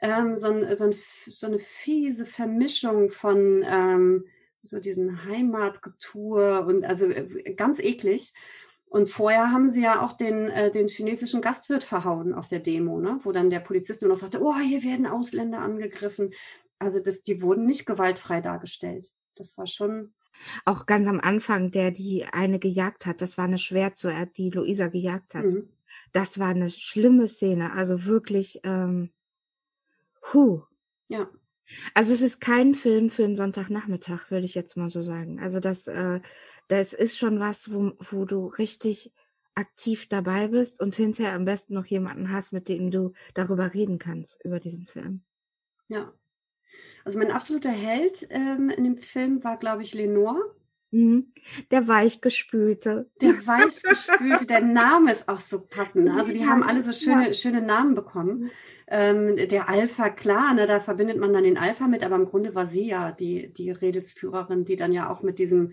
ähm, 0.00 0.36
so, 0.36 0.46
ein, 0.46 0.74
so, 0.74 0.84
ein, 0.84 0.94
so, 1.26 1.46
eine 1.48 1.58
fiese 1.58 2.24
Vermischung 2.24 3.10
von 3.10 3.64
ähm, 3.66 4.24
so 4.62 4.80
diesen 4.80 5.24
Heimatgetue 5.24 6.64
und 6.64 6.84
also 6.84 7.06
äh, 7.06 7.54
ganz 7.54 7.78
eklig. 7.78 8.32
Und 8.94 9.08
vorher 9.08 9.50
haben 9.50 9.68
sie 9.68 9.82
ja 9.82 10.02
auch 10.04 10.12
den, 10.12 10.48
äh, 10.50 10.70
den 10.70 10.86
chinesischen 10.86 11.40
Gastwirt 11.40 11.82
verhauen 11.82 12.32
auf 12.32 12.46
der 12.46 12.60
Demo, 12.60 13.00
ne? 13.00 13.18
wo 13.22 13.32
dann 13.32 13.50
der 13.50 13.58
Polizist 13.58 14.02
nur 14.02 14.08
noch 14.08 14.18
sagte, 14.18 14.40
oh, 14.40 14.56
hier 14.56 14.84
werden 14.84 15.08
Ausländer 15.08 15.58
angegriffen. 15.58 16.32
Also 16.78 17.00
das, 17.00 17.24
die 17.24 17.42
wurden 17.42 17.66
nicht 17.66 17.86
gewaltfrei 17.86 18.40
dargestellt. 18.40 19.10
Das 19.34 19.58
war 19.58 19.66
schon. 19.66 20.14
Auch 20.64 20.86
ganz 20.86 21.08
am 21.08 21.18
Anfang, 21.18 21.72
der 21.72 21.90
die 21.90 22.24
eine 22.26 22.60
gejagt 22.60 23.04
hat, 23.04 23.20
das 23.20 23.36
war 23.36 23.46
eine 23.46 23.58
Schwert, 23.58 23.98
so 23.98 24.10
die 24.36 24.50
Luisa 24.50 24.86
gejagt 24.86 25.34
hat. 25.34 25.46
Mhm. 25.46 25.70
Das 26.12 26.38
war 26.38 26.50
eine 26.50 26.70
schlimme 26.70 27.26
Szene. 27.26 27.72
Also 27.72 28.04
wirklich, 28.04 28.60
ähm, 28.62 29.10
huh. 30.32 30.62
Ja. 31.08 31.28
Also 31.94 32.12
es 32.12 32.20
ist 32.22 32.40
kein 32.40 32.76
Film 32.76 33.10
für 33.10 33.24
einen 33.24 33.34
Sonntagnachmittag, 33.34 34.30
würde 34.30 34.46
ich 34.46 34.54
jetzt 34.54 34.76
mal 34.76 34.88
so 34.88 35.02
sagen. 35.02 35.40
Also 35.40 35.58
das, 35.58 35.88
äh, 35.88 36.20
das 36.68 36.92
ist 36.92 37.18
schon 37.18 37.40
was, 37.40 37.72
wo, 37.72 37.92
wo 37.98 38.24
du 38.24 38.46
richtig 38.46 39.12
aktiv 39.54 40.08
dabei 40.08 40.48
bist 40.48 40.80
und 40.80 40.96
hinterher 40.96 41.34
am 41.34 41.44
besten 41.44 41.74
noch 41.74 41.86
jemanden 41.86 42.32
hast, 42.32 42.52
mit 42.52 42.68
dem 42.68 42.90
du 42.90 43.12
darüber 43.34 43.72
reden 43.72 43.98
kannst, 43.98 44.44
über 44.44 44.60
diesen 44.60 44.86
Film. 44.86 45.22
Ja. 45.88 46.12
Also 47.04 47.18
mein 47.18 47.30
absoluter 47.30 47.70
Held 47.70 48.26
ähm, 48.30 48.70
in 48.70 48.84
dem 48.84 48.96
Film 48.96 49.44
war, 49.44 49.58
glaube 49.58 49.82
ich, 49.82 49.94
Lenore. 49.94 50.40
Mhm. 50.90 51.32
Der 51.70 51.88
Weichgespülte. 51.88 53.10
Der 53.20 53.46
Weichgespülte, 53.46 54.46
der 54.46 54.60
Name 54.60 55.12
ist 55.12 55.28
auch 55.28 55.40
so 55.40 55.60
passend. 55.60 56.04
Ne? 56.04 56.14
Also 56.14 56.32
die 56.32 56.46
haben 56.46 56.62
alle 56.62 56.82
so 56.82 56.92
schöne, 56.92 57.28
ja. 57.28 57.32
schöne 57.34 57.62
Namen 57.62 57.94
bekommen. 57.94 58.50
Ähm, 58.86 59.36
der 59.48 59.68
Alpha, 59.68 60.08
klar, 60.08 60.54
ne, 60.54 60.66
da 60.66 60.78
verbindet 60.78 61.18
man 61.18 61.32
dann 61.32 61.42
den 61.42 61.58
Alpha 61.58 61.88
mit, 61.88 62.04
aber 62.04 62.16
im 62.16 62.26
Grunde 62.26 62.54
war 62.54 62.66
sie 62.66 62.86
ja 62.86 63.10
die, 63.10 63.52
die 63.52 63.70
Redelsführerin, 63.70 64.64
die 64.64 64.76
dann 64.76 64.92
ja 64.92 65.10
auch 65.10 65.22
mit 65.22 65.38
diesem 65.38 65.72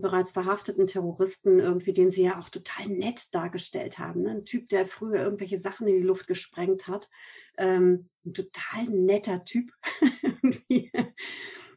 bereits 0.00 0.32
verhafteten 0.32 0.86
Terroristen 0.86 1.58
irgendwie, 1.58 1.92
den 1.92 2.10
sie 2.10 2.24
ja 2.24 2.38
auch 2.38 2.48
total 2.48 2.86
nett 2.88 3.34
dargestellt 3.34 3.98
haben. 3.98 4.22
Ne? 4.22 4.30
Ein 4.30 4.44
Typ, 4.44 4.68
der 4.68 4.86
früher 4.86 5.22
irgendwelche 5.22 5.58
Sachen 5.58 5.86
in 5.86 5.96
die 5.96 6.06
Luft 6.06 6.26
gesprengt 6.26 6.88
hat. 6.88 7.08
Ähm, 7.58 8.08
ein 8.24 8.34
total 8.34 8.84
netter 8.84 9.44
Typ. 9.44 9.72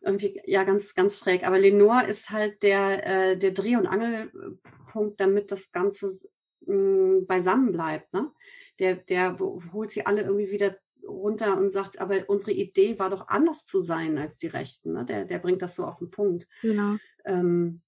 irgendwie, 0.05 0.41
ja, 0.45 0.63
ganz, 0.63 0.93
ganz 0.93 1.19
schräg. 1.19 1.45
Aber 1.45 1.59
Lenore 1.59 2.05
ist 2.07 2.29
halt 2.29 2.63
der, 2.63 3.05
äh, 3.05 3.37
der 3.37 3.51
Dreh- 3.51 3.75
und 3.75 3.87
Angelpunkt, 3.87 5.19
damit 5.19 5.51
das 5.51 5.71
Ganze 5.71 6.17
mh, 6.65 6.75
mm, 6.75 7.25
beisammen 7.25 7.71
bleibt. 7.71 8.13
Ne? 8.13 8.31
Der, 8.79 8.95
der 8.95 9.37
holt 9.39 9.91
sie 9.91 10.05
alle 10.05 10.21
irgendwie 10.21 10.51
wieder 10.51 10.77
runter 11.07 11.57
und 11.57 11.71
sagt, 11.71 11.99
aber 11.99 12.29
unsere 12.29 12.51
Idee 12.51 12.97
war 12.99 13.09
doch 13.09 13.27
anders 13.27 13.65
zu 13.65 13.79
sein 13.79 14.17
als 14.17 14.37
die 14.37 14.47
Rechten. 14.47 14.93
Ne? 14.93 15.05
Der, 15.05 15.25
der 15.25 15.39
bringt 15.39 15.61
das 15.61 15.75
so 15.75 15.85
auf 15.85 15.97
den 15.99 16.11
Punkt. 16.11 16.47
Genau. 16.61 16.95
Ähm, 17.25 17.81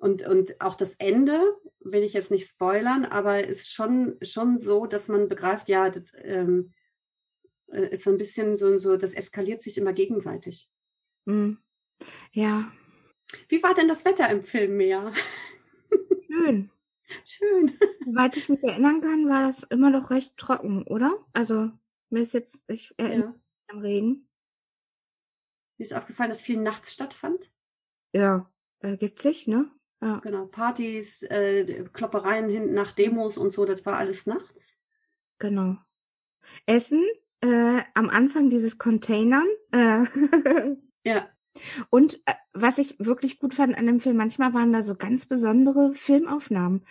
und, 0.00 0.22
und 0.26 0.58
auch 0.62 0.76
das 0.76 0.94
Ende 0.94 1.38
will 1.80 2.02
ich 2.02 2.14
jetzt 2.14 2.30
nicht 2.30 2.48
spoilern, 2.48 3.04
aber 3.04 3.44
ist 3.44 3.70
schon, 3.70 4.16
schon 4.22 4.56
so, 4.56 4.86
dass 4.86 5.08
man 5.08 5.28
begreift, 5.28 5.68
ja, 5.68 5.90
das 5.90 6.04
ähm, 6.22 6.72
äh, 7.66 7.90
ist 7.90 8.04
so 8.04 8.10
ein 8.10 8.16
bisschen 8.16 8.56
so, 8.56 8.78
so, 8.78 8.96
das 8.96 9.12
eskaliert 9.12 9.62
sich 9.62 9.76
immer 9.76 9.92
gegenseitig. 9.92 10.70
Mhm. 11.26 11.58
Ja. 12.32 12.72
Wie 13.48 13.62
war 13.62 13.74
denn 13.74 13.88
das 13.88 14.06
Wetter 14.06 14.30
im 14.30 14.42
Film, 14.42 14.78
Mia? 14.78 15.12
Schön. 16.26 16.70
Schön. 17.26 17.78
Soweit 18.06 18.38
ich 18.38 18.48
mich 18.48 18.62
erinnern 18.62 19.02
kann, 19.02 19.28
war 19.28 19.48
das 19.48 19.64
immer 19.64 19.90
noch 19.90 20.10
recht 20.10 20.34
trocken, 20.38 20.82
oder? 20.84 21.12
Also, 21.34 21.70
mir 22.08 22.22
ist 22.22 22.32
jetzt, 22.32 22.64
ich 22.70 22.94
erinnere 22.96 23.34
ja. 23.34 23.40
am 23.66 23.80
Regen. 23.80 24.28
Mir 25.76 25.84
ist 25.84 25.92
aufgefallen, 25.92 26.30
dass 26.30 26.40
viel 26.40 26.56
nachts 26.56 26.92
stattfand. 26.92 27.52
Ja, 28.14 28.50
ergibt 28.78 29.20
sich, 29.20 29.46
ne? 29.46 29.70
Ja. 30.02 30.18
Genau, 30.18 30.46
Partys, 30.46 31.22
äh, 31.24 31.84
Kloppereien 31.92 32.48
hinten 32.48 32.74
nach 32.74 32.92
Demos 32.92 33.36
und 33.36 33.52
so, 33.52 33.64
das 33.64 33.84
war 33.84 33.98
alles 33.98 34.26
nachts. 34.26 34.74
Genau. 35.38 35.76
Essen, 36.66 37.04
äh, 37.42 37.82
am 37.94 38.08
Anfang 38.08 38.48
dieses 38.50 38.78
Containern. 38.78 39.46
Äh, 39.72 40.04
ja. 41.04 41.28
Und 41.90 42.20
äh, 42.26 42.34
was 42.52 42.78
ich 42.78 42.98
wirklich 42.98 43.38
gut 43.38 43.54
fand 43.54 43.76
an 43.76 43.86
dem 43.86 44.00
Film, 44.00 44.16
manchmal 44.16 44.54
waren 44.54 44.72
da 44.72 44.82
so 44.82 44.94
ganz 44.94 45.26
besondere 45.26 45.94
Filmaufnahmen, 45.94 46.86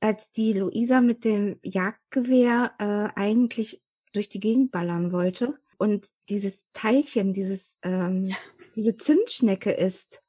als 0.00 0.32
die 0.32 0.52
Luisa 0.52 1.00
mit 1.00 1.24
dem 1.24 1.58
Jagdgewehr 1.62 2.74
äh, 2.78 3.18
eigentlich 3.18 3.82
durch 4.12 4.28
die 4.28 4.40
Gegend 4.40 4.70
ballern 4.70 5.12
wollte 5.12 5.58
und 5.78 6.08
dieses 6.28 6.66
Teilchen, 6.72 7.32
dieses 7.32 7.78
ähm, 7.82 8.26
ja. 8.26 8.36
diese 8.76 8.96
Zündschnecke 8.96 9.70
ist. 9.70 10.22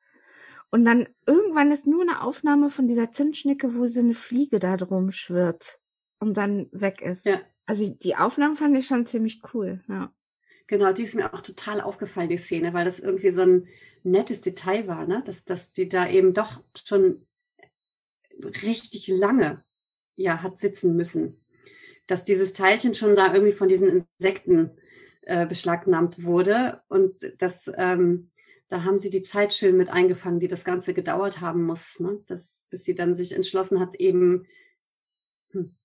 Und 0.72 0.86
dann 0.86 1.08
irgendwann 1.28 1.72
ist 1.72 1.86
nur 1.86 2.02
eine 2.02 2.24
Aufnahme 2.24 2.70
von 2.70 2.88
dieser 2.88 3.12
Zündschnecke, 3.12 3.76
wo 3.76 3.88
so 3.88 4.00
eine 4.00 4.14
Fliege 4.14 4.58
da 4.58 4.78
drum 4.78 5.12
schwirrt 5.12 5.80
und 6.20 6.38
dann 6.38 6.70
weg 6.72 7.02
ist. 7.02 7.26
Ja. 7.26 7.42
Also 7.66 7.90
die 7.90 8.16
Aufnahmen 8.16 8.56
fand 8.56 8.78
ich 8.78 8.88
schon 8.88 9.06
ziemlich 9.06 9.42
cool, 9.54 9.84
ja. 9.88 10.14
Genau, 10.68 10.94
die 10.94 11.04
ist 11.04 11.16
mir 11.16 11.34
auch 11.34 11.42
total 11.42 11.82
aufgefallen, 11.82 12.30
die 12.30 12.38
Szene, 12.38 12.74
weil 12.74 12.86
das 12.86 13.02
irgendwie 13.02 13.30
so 13.32 13.42
ein 13.42 13.68
nettes 14.04 14.40
Detail 14.40 14.88
war, 14.88 15.06
ne? 15.06 15.22
dass, 15.26 15.44
dass 15.44 15.74
die 15.74 15.90
da 15.90 16.10
eben 16.10 16.34
doch 16.34 16.64
schon 16.76 17.28
richtig 18.64 19.10
lange 19.10 19.64
ja, 20.16 20.42
hat 20.42 20.60
sitzen 20.60 20.96
müssen. 20.96 21.44
Dass 22.08 22.24
dieses 22.24 22.54
Teilchen 22.54 22.94
schon 22.94 23.18
da 23.18 23.34
irgendwie 23.34 23.54
von 23.54 23.68
diesen 23.68 24.06
Insekten 24.20 24.72
äh, 25.24 25.46
beschlagnahmt 25.46 26.24
wurde. 26.24 26.82
Und 26.88 27.34
das, 27.40 27.70
ähm, 27.76 28.31
da 28.72 28.86
haben 28.86 28.98
sie 28.98 29.10
die 29.10 29.22
Zeit 29.22 29.52
schön 29.52 29.76
mit 29.76 29.90
eingefangen, 29.90 30.40
die 30.40 30.48
das 30.48 30.64
Ganze 30.64 30.94
gedauert 30.94 31.42
haben 31.42 31.66
muss, 31.66 32.00
ne? 32.00 32.24
das, 32.28 32.68
bis 32.70 32.86
sie 32.86 32.96
dann 32.96 33.16
sich 33.16 33.34
entschlossen 33.34 33.82
hat, 33.82 33.98
eben, 33.98 34.48
hm, 35.50 35.76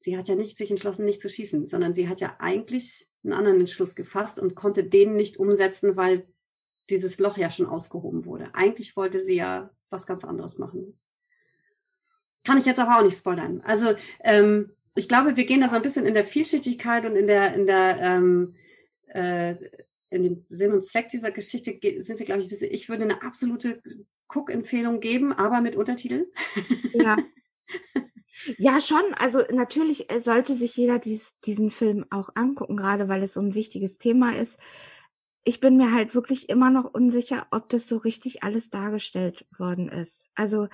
sie 0.00 0.18
hat 0.18 0.28
ja 0.28 0.34
nicht 0.34 0.58
sich 0.58 0.70
entschlossen, 0.70 1.06
nicht 1.06 1.22
zu 1.22 1.30
schießen, 1.30 1.66
sondern 1.66 1.94
sie 1.94 2.10
hat 2.10 2.20
ja 2.20 2.36
eigentlich 2.38 3.08
einen 3.24 3.32
anderen 3.32 3.60
Entschluss 3.60 3.94
gefasst 3.94 4.38
und 4.38 4.54
konnte 4.54 4.84
den 4.84 5.16
nicht 5.16 5.38
umsetzen, 5.38 5.96
weil 5.96 6.28
dieses 6.90 7.18
Loch 7.20 7.38
ja 7.38 7.50
schon 7.50 7.64
ausgehoben 7.64 8.26
wurde. 8.26 8.54
Eigentlich 8.54 8.96
wollte 8.96 9.24
sie 9.24 9.36
ja 9.36 9.70
was 9.88 10.04
ganz 10.04 10.22
anderes 10.22 10.58
machen. 10.58 11.00
Kann 12.44 12.58
ich 12.58 12.66
jetzt 12.66 12.80
aber 12.80 12.98
auch 12.98 13.02
nicht 13.02 13.16
spoilern. 13.16 13.62
Also 13.62 13.94
ähm, 14.22 14.72
ich 14.94 15.08
glaube, 15.08 15.38
wir 15.38 15.46
gehen 15.46 15.62
da 15.62 15.68
so 15.68 15.76
ein 15.76 15.82
bisschen 15.82 16.04
in 16.04 16.14
der 16.14 16.26
Vielschichtigkeit 16.26 17.06
und 17.06 17.16
in 17.16 17.26
der, 17.26 17.54
in 17.54 17.66
der 17.66 17.98
ähm, 17.98 18.56
äh, 19.06 19.54
in 20.10 20.22
dem 20.22 20.44
Sinn 20.46 20.72
und 20.72 20.84
Zweck 20.84 21.08
dieser 21.08 21.30
Geschichte 21.30 21.78
sind 22.02 22.18
wir, 22.18 22.26
glaube 22.26 22.40
ich, 22.40 22.46
ein 22.46 22.50
bisschen, 22.50 22.72
ich 22.72 22.88
würde 22.88 23.04
eine 23.04 23.22
absolute 23.22 23.82
Cook-Empfehlung 24.28 25.00
geben, 25.00 25.32
aber 25.32 25.60
mit 25.60 25.76
Untertiteln. 25.76 26.26
Ja. 26.92 27.16
Ja, 28.56 28.80
schon. 28.80 29.02
Also 29.14 29.42
natürlich 29.52 30.10
äh, 30.10 30.20
sollte 30.20 30.54
sich 30.54 30.76
jeder 30.76 30.98
dies, 30.98 31.38
diesen 31.40 31.70
Film 31.70 32.06
auch 32.10 32.30
angucken, 32.34 32.76
gerade 32.76 33.08
weil 33.08 33.22
es 33.22 33.34
so 33.34 33.40
ein 33.40 33.54
wichtiges 33.54 33.98
Thema 33.98 34.34
ist. 34.34 34.58
Ich 35.44 35.60
bin 35.60 35.76
mir 35.76 35.92
halt 35.92 36.14
wirklich 36.14 36.48
immer 36.48 36.70
noch 36.70 36.92
unsicher, 36.92 37.46
ob 37.50 37.68
das 37.68 37.88
so 37.88 37.96
richtig 37.98 38.42
alles 38.42 38.70
dargestellt 38.70 39.46
worden 39.58 39.88
ist. 39.88 40.28
Also 40.34 40.68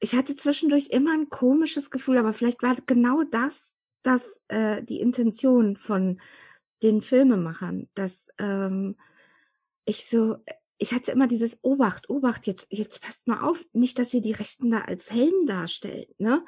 ich 0.00 0.14
hatte 0.14 0.36
zwischendurch 0.36 0.88
immer 0.88 1.12
ein 1.12 1.28
komisches 1.28 1.90
Gefühl, 1.90 2.18
aber 2.18 2.32
vielleicht 2.32 2.62
war 2.62 2.76
genau 2.86 3.22
das, 3.22 3.74
das 4.02 4.42
äh, 4.48 4.82
die 4.82 5.00
Intention 5.00 5.76
von 5.76 6.20
den 6.84 7.02
Filmemachern, 7.02 7.88
dass 7.94 8.28
ähm, 8.38 8.96
ich 9.84 10.06
so 10.06 10.36
ich 10.78 10.92
hatte 10.92 11.12
immer 11.12 11.26
dieses 11.26 11.62
Obacht, 11.62 12.10
Obacht, 12.10 12.46
jetzt, 12.46 12.66
jetzt 12.70 13.00
passt 13.00 13.26
mal 13.26 13.42
auf, 13.42 13.64
nicht, 13.72 13.98
dass 13.98 14.12
ihr 14.12 14.20
die 14.20 14.32
Rechten 14.32 14.70
da 14.70 14.80
als 14.80 15.10
Helden 15.10 15.46
darstellt, 15.46 16.18
ne? 16.18 16.44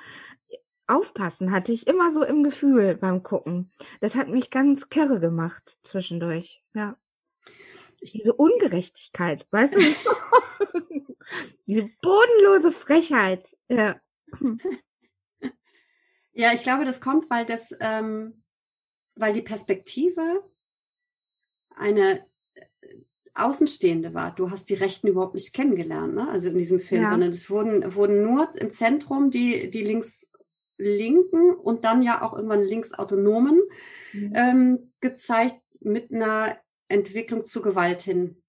Aufpassen 0.89 1.51
hatte 1.51 1.73
ich 1.73 1.87
immer 1.87 2.13
so 2.13 2.23
im 2.23 2.45
Gefühl 2.45 2.97
beim 2.97 3.23
Gucken. 3.23 3.73
Das 4.01 4.15
hat 4.15 4.29
mich 4.29 4.51
ganz 4.51 4.89
kirre 4.89 5.21
gemacht 5.21 5.79
zwischendurch, 5.83 6.63
ja. 6.75 6.97
Diese 8.03 8.35
Ungerechtigkeit, 8.35 9.47
weißt 9.51 9.75
du? 9.75 9.81
Diese 11.67 11.89
bodenlose 12.03 12.73
Frechheit, 12.73 13.57
ja. 13.69 14.01
Ja, 16.39 16.53
ich 16.53 16.63
glaube, 16.63 16.85
das 16.85 17.01
kommt, 17.01 17.31
weil 17.31 17.47
das, 17.47 17.75
ähm, 17.81 18.45
weil 19.17 19.33
die 19.33 19.43
Perspektive 19.43 20.45
eine 21.75 22.25
Außenstehende 23.35 24.15
war. 24.15 24.35
Du 24.35 24.51
hast 24.51 24.69
die 24.69 24.75
Rechten 24.75 25.09
überhaupt 25.09 25.35
nicht 25.35 25.53
kennengelernt, 25.53 26.15
ne? 26.15 26.29
also 26.29 26.49
in 26.49 26.59
diesem 26.59 26.79
Film, 26.79 27.03
ja. 27.03 27.09
sondern 27.09 27.31
es 27.31 27.51
wurden, 27.51 27.95
wurden 27.95 28.23
nur 28.23 28.49
im 28.57 28.73
Zentrum 28.73 29.31
die, 29.31 29.71
die 29.71 29.83
links 29.83 30.27
Linken 30.79 31.55
und 31.55 31.85
dann 31.85 32.03
ja 32.03 32.23
auch 32.23 32.35
irgendwann 32.35 32.61
Linksautonomen 32.61 33.63
mhm. 34.13 34.33
ähm, 34.35 34.93
gezeigt 35.01 35.63
mit 35.81 36.13
einer 36.13 36.59
Entwicklung 36.89 37.47
zu 37.47 37.63
Gewalt 37.63 38.03
hin. 38.03 38.43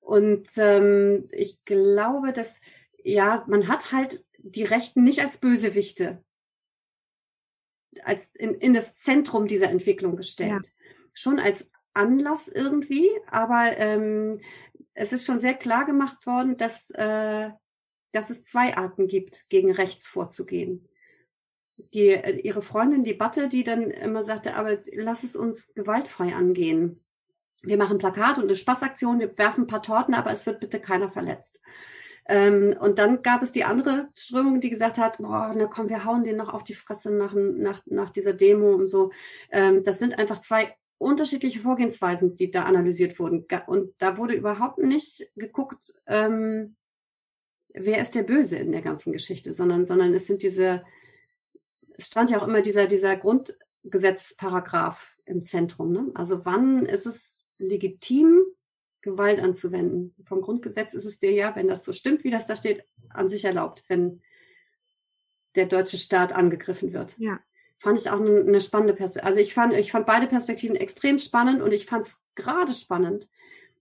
Und 0.00 0.48
ähm, 0.56 1.28
ich 1.30 1.62
glaube, 1.64 2.32
dass, 2.32 2.60
ja, 3.04 3.44
man 3.48 3.68
hat 3.68 3.92
halt 3.92 4.24
die 4.38 4.64
Rechten 4.64 5.04
nicht 5.04 5.20
als 5.20 5.38
Bösewichte 5.38 6.24
als 8.04 8.34
in, 8.34 8.54
in 8.54 8.74
das 8.74 8.96
Zentrum 8.96 9.46
dieser 9.46 9.70
Entwicklung 9.70 10.16
gestellt. 10.16 10.66
Ja. 10.66 10.72
Schon 11.12 11.38
als 11.38 11.68
Anlass 11.92 12.48
irgendwie, 12.48 13.08
aber 13.26 13.76
ähm, 13.76 14.40
es 14.94 15.12
ist 15.12 15.26
schon 15.26 15.38
sehr 15.38 15.54
klar 15.54 15.84
gemacht 15.84 16.26
worden, 16.26 16.56
dass, 16.56 16.90
äh, 16.90 17.50
dass 18.12 18.30
es 18.30 18.44
zwei 18.44 18.76
Arten 18.76 19.06
gibt, 19.06 19.48
gegen 19.48 19.72
rechts 19.72 20.06
vorzugehen. 20.06 20.88
Die, 21.94 22.10
äh, 22.10 22.38
ihre 22.40 22.62
Freundin, 22.62 23.04
die 23.04 23.14
Batte, 23.14 23.48
die 23.48 23.64
dann 23.64 23.90
immer 23.90 24.22
sagte, 24.22 24.54
aber 24.54 24.78
lass 24.92 25.24
es 25.24 25.36
uns 25.36 25.74
gewaltfrei 25.74 26.34
angehen. 26.34 27.02
Wir 27.62 27.76
machen 27.76 27.98
Plakat 27.98 28.38
und 28.38 28.44
eine 28.44 28.56
Spaßaktion, 28.56 29.20
wir 29.20 29.36
werfen 29.36 29.64
ein 29.64 29.66
paar 29.66 29.82
Torten, 29.82 30.14
aber 30.14 30.30
es 30.30 30.46
wird 30.46 30.60
bitte 30.60 30.80
keiner 30.80 31.10
verletzt. 31.10 31.60
Ähm, 32.30 32.76
und 32.78 33.00
dann 33.00 33.22
gab 33.22 33.42
es 33.42 33.50
die 33.50 33.64
andere 33.64 34.08
Strömung, 34.14 34.60
die 34.60 34.70
gesagt 34.70 34.98
hat, 34.98 35.18
boah, 35.18 35.52
na 35.56 35.66
komm, 35.66 35.88
wir 35.88 36.04
hauen 36.04 36.22
den 36.22 36.36
noch 36.36 36.54
auf 36.54 36.62
die 36.62 36.74
Fresse 36.74 37.10
nach, 37.10 37.34
nach, 37.34 37.82
nach 37.86 38.10
dieser 38.10 38.32
Demo 38.32 38.72
und 38.72 38.86
so. 38.86 39.10
Ähm, 39.50 39.82
das 39.82 39.98
sind 39.98 40.16
einfach 40.16 40.38
zwei 40.38 40.76
unterschiedliche 40.98 41.58
Vorgehensweisen, 41.58 42.36
die 42.36 42.52
da 42.52 42.66
analysiert 42.66 43.18
wurden. 43.18 43.46
Und 43.66 43.94
da 43.98 44.16
wurde 44.16 44.34
überhaupt 44.34 44.78
nicht 44.78 45.26
geguckt, 45.34 45.92
ähm, 46.06 46.76
wer 47.74 48.00
ist 48.00 48.14
der 48.14 48.22
Böse 48.22 48.58
in 48.58 48.70
der 48.70 48.82
ganzen 48.82 49.12
Geschichte, 49.12 49.52
sondern, 49.52 49.84
sondern 49.84 50.14
es 50.14 50.28
sind 50.28 50.44
diese, 50.44 50.84
es 51.98 52.06
stand 52.06 52.30
ja 52.30 52.40
auch 52.40 52.46
immer 52.46 52.62
dieser, 52.62 52.86
dieser 52.86 53.16
Grundgesetzparagraph 53.16 55.16
im 55.24 55.42
Zentrum. 55.42 55.90
Ne? 55.90 56.12
Also 56.14 56.44
wann 56.44 56.86
ist 56.86 57.06
es 57.06 57.44
legitim, 57.58 58.44
Gewalt 59.02 59.40
anzuwenden. 59.40 60.14
Vom 60.24 60.42
Grundgesetz 60.42 60.94
ist 60.94 61.04
es 61.04 61.18
dir 61.18 61.32
ja, 61.32 61.54
wenn 61.56 61.68
das 61.68 61.84
so 61.84 61.92
stimmt, 61.92 62.24
wie 62.24 62.30
das 62.30 62.46
da 62.46 62.56
steht, 62.56 62.84
an 63.08 63.28
sich 63.28 63.44
erlaubt, 63.44 63.84
wenn 63.88 64.22
der 65.54 65.66
deutsche 65.66 65.98
Staat 65.98 66.32
angegriffen 66.32 66.92
wird. 66.92 67.16
Ja. 67.18 67.40
Fand 67.78 67.98
ich 67.98 68.10
auch 68.10 68.20
eine, 68.20 68.60
spannende 68.60 68.92
Perspektive. 68.92 69.26
Also 69.26 69.40
ich 69.40 69.54
fand, 69.54 69.72
ich 69.72 69.90
fand 69.90 70.06
beide 70.06 70.26
Perspektiven 70.26 70.76
extrem 70.76 71.16
spannend 71.18 71.62
und 71.62 71.72
ich 71.72 71.86
fand 71.86 72.06
es 72.06 72.18
gerade 72.34 72.74
spannend, 72.74 73.28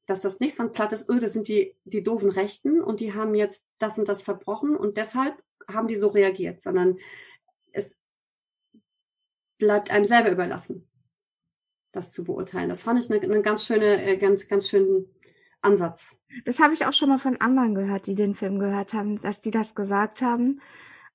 dass 0.05 0.21
das 0.21 0.39
nicht 0.39 0.55
so 0.55 0.63
ein 0.63 0.71
plattes, 0.71 1.07
öh, 1.09 1.19
das 1.19 1.33
sind 1.33 1.47
die, 1.47 1.75
die 1.83 2.01
doofen 2.01 2.31
Rechten 2.31 2.81
und 2.81 3.01
die 3.01 3.13
haben 3.13 3.35
jetzt 3.35 3.63
das 3.77 3.99
und 3.99 4.07
das 4.09 4.21
verbrochen 4.21 4.75
und 4.75 4.97
deshalb 4.97 5.43
haben 5.67 5.87
die 5.87 5.97
so 5.97 6.07
reagiert, 6.07 6.61
sondern 6.61 6.97
es 7.73 7.95
bleibt 9.59 9.91
einem 9.91 10.05
selber 10.05 10.31
überlassen, 10.31 10.88
das 11.91 12.11
zu 12.11 12.23
beurteilen. 12.23 12.69
Das 12.69 12.83
fand 12.83 12.99
ich 12.99 13.09
eine, 13.11 13.21
eine 13.21 13.41
ganz 13.41 13.65
schöne, 13.65 14.03
äh, 14.03 14.17
ganz, 14.17 14.47
ganz 14.47 14.69
schönen 14.69 15.05
Ansatz. 15.61 16.15
Das 16.45 16.59
habe 16.59 16.73
ich 16.73 16.85
auch 16.85 16.93
schon 16.93 17.09
mal 17.09 17.19
von 17.19 17.37
anderen 17.41 17.75
gehört, 17.75 18.07
die 18.07 18.15
den 18.15 18.35
Film 18.35 18.59
gehört 18.59 18.93
haben, 18.93 19.19
dass 19.21 19.41
die 19.41 19.51
das 19.51 19.75
gesagt 19.75 20.21
haben, 20.21 20.61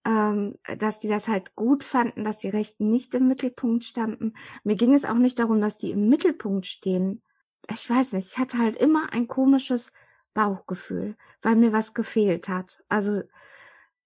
ähm, 0.04 0.58
dass 0.78 0.98
die 0.98 1.08
das 1.08 1.28
halt 1.28 1.54
gut 1.54 1.84
fanden, 1.84 2.24
dass 2.24 2.38
die 2.38 2.48
Rechten 2.48 2.90
nicht 2.90 3.14
im 3.14 3.28
Mittelpunkt 3.28 3.84
standen. 3.84 4.34
Mir 4.64 4.76
ging 4.76 4.92
es 4.94 5.04
auch 5.04 5.14
nicht 5.14 5.38
darum, 5.38 5.60
dass 5.60 5.78
die 5.78 5.92
im 5.92 6.08
Mittelpunkt 6.08 6.66
stehen, 6.66 7.22
ich 7.70 7.88
weiß 7.88 8.12
nicht, 8.12 8.28
ich 8.28 8.38
hatte 8.38 8.58
halt 8.58 8.76
immer 8.76 9.12
ein 9.12 9.26
komisches 9.26 9.92
Bauchgefühl, 10.34 11.16
weil 11.40 11.56
mir 11.56 11.72
was 11.72 11.94
gefehlt 11.94 12.48
hat. 12.48 12.82
Also, 12.88 13.22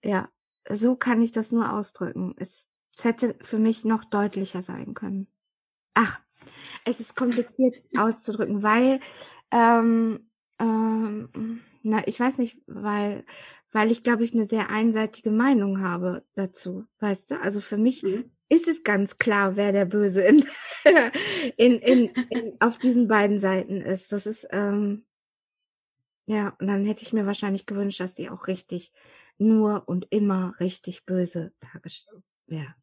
ja, 0.03 0.29
so 0.69 0.95
kann 0.95 1.23
ich 1.23 1.33
das 1.33 1.51
nur 1.51 1.73
ausdrücken. 1.73 2.35
Es 2.37 2.71
hätte 3.01 3.37
für 3.43 3.59
mich 3.59 3.85
noch 3.85 4.05
deutlicher 4.05 4.63
sein 4.63 4.95
können. 4.95 5.27
Ach, 5.95 6.21
es 6.85 7.01
ist 7.01 7.17
kompliziert 7.17 7.83
auszudrücken, 7.97 8.63
weil, 8.63 9.01
ähm, 9.51 10.31
ähm, 10.59 11.61
na, 11.83 12.03
ich 12.07 12.19
weiß 12.19 12.39
nicht, 12.39 12.59
weil, 12.67 13.25
weil 13.73 13.91
ich 13.91 14.03
glaube 14.03 14.25
ich 14.25 14.35
eine 14.35 14.47
sehr 14.47 14.71
einseitige 14.71 15.31
Meinung 15.31 15.83
habe 15.83 16.25
dazu, 16.35 16.87
weißt 17.01 17.33
du? 17.33 17.41
Also 17.41 17.61
für 17.61 17.77
mich 17.79 18.03
mhm 18.03 18.31
ist 18.49 18.69
es 18.69 18.83
ganz 18.83 19.19
klar, 19.19 19.57
wer 19.57 19.73
der 19.73 19.85
Böse 19.85 20.23
in, 20.23 20.45
in, 21.57 21.79
in, 21.79 22.07
in, 22.31 22.61
auf 22.61 22.79
diesen 22.79 23.09
beiden 23.09 23.39
Seiten 23.39 23.81
ist. 23.81 24.13
Das 24.13 24.27
ist, 24.27 24.47
ähm, 24.51 25.05
ja, 26.27 26.55
und 26.59 26.67
dann 26.67 26.85
hätte 26.85 27.03
ich 27.03 27.13
mir 27.13 27.27
wahrscheinlich 27.27 27.67
gewünscht, 27.67 28.01
dass 28.01 28.15
die 28.15 28.31
auch 28.31 28.49
richtig, 28.49 28.93
nur 29.39 29.85
und 29.87 30.07
immer 30.11 30.55
richtig 30.59 31.05
böse 31.07 31.53
dargestellt 31.61 32.25
wäre. 32.47 32.63
Ja, 32.65 32.75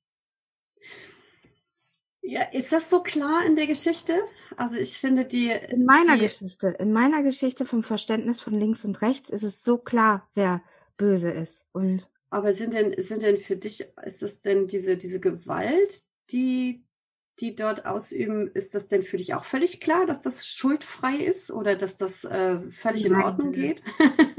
ist 2.52 2.72
das 2.72 2.90
so 2.90 3.02
klar 3.02 3.46
in 3.46 3.56
der 3.56 3.68
Geschichte? 3.68 4.14
Also 4.58 4.78
ich 4.78 4.98
finde 4.98 5.26
die. 5.26 5.50
In 5.50 5.86
meiner 5.86 6.16
die, 6.16 6.26
Geschichte, 6.26 6.76
in 6.80 6.92
meiner 6.92 7.24
Geschichte 7.24 7.66
vom 7.66 7.84
Verständnis 7.84 8.42
von 8.42 8.54
links 8.60 8.86
und 8.86 9.02
rechts 9.02 9.30
ist 9.30 9.44
es 9.44 9.64
so 9.64 9.78
klar, 9.78 10.28
wer 10.34 10.62
böse 10.98 11.30
ist. 11.30 11.66
Und 11.72 12.10
aber 12.30 12.54
sind 12.54 12.74
denn, 12.74 12.96
sind 13.02 13.22
denn 13.22 13.38
für 13.38 13.56
dich, 13.56 13.86
ist 14.04 14.22
das 14.22 14.42
denn 14.42 14.68
diese, 14.68 14.98
diese 14.98 15.20
Gewalt, 15.20 16.02
die 16.32 16.86
die 17.40 17.56
dort 17.56 17.86
ausüben, 17.86 18.50
ist 18.54 18.76
das 18.76 18.88
denn 18.88 19.04
für 19.04 19.18
dich 19.18 19.34
auch 19.34 19.44
völlig 19.44 19.82
klar, 19.82 20.06
dass 20.06 20.22
das 20.22 20.48
schuldfrei 20.48 21.18
ist 21.18 21.52
oder 21.52 21.76
dass 21.76 21.98
das 21.98 22.24
äh, 22.24 22.60
völlig 22.70 23.04
nein, 23.04 23.20
in 23.20 23.26
Ordnung 23.26 23.52
geht? 23.52 23.84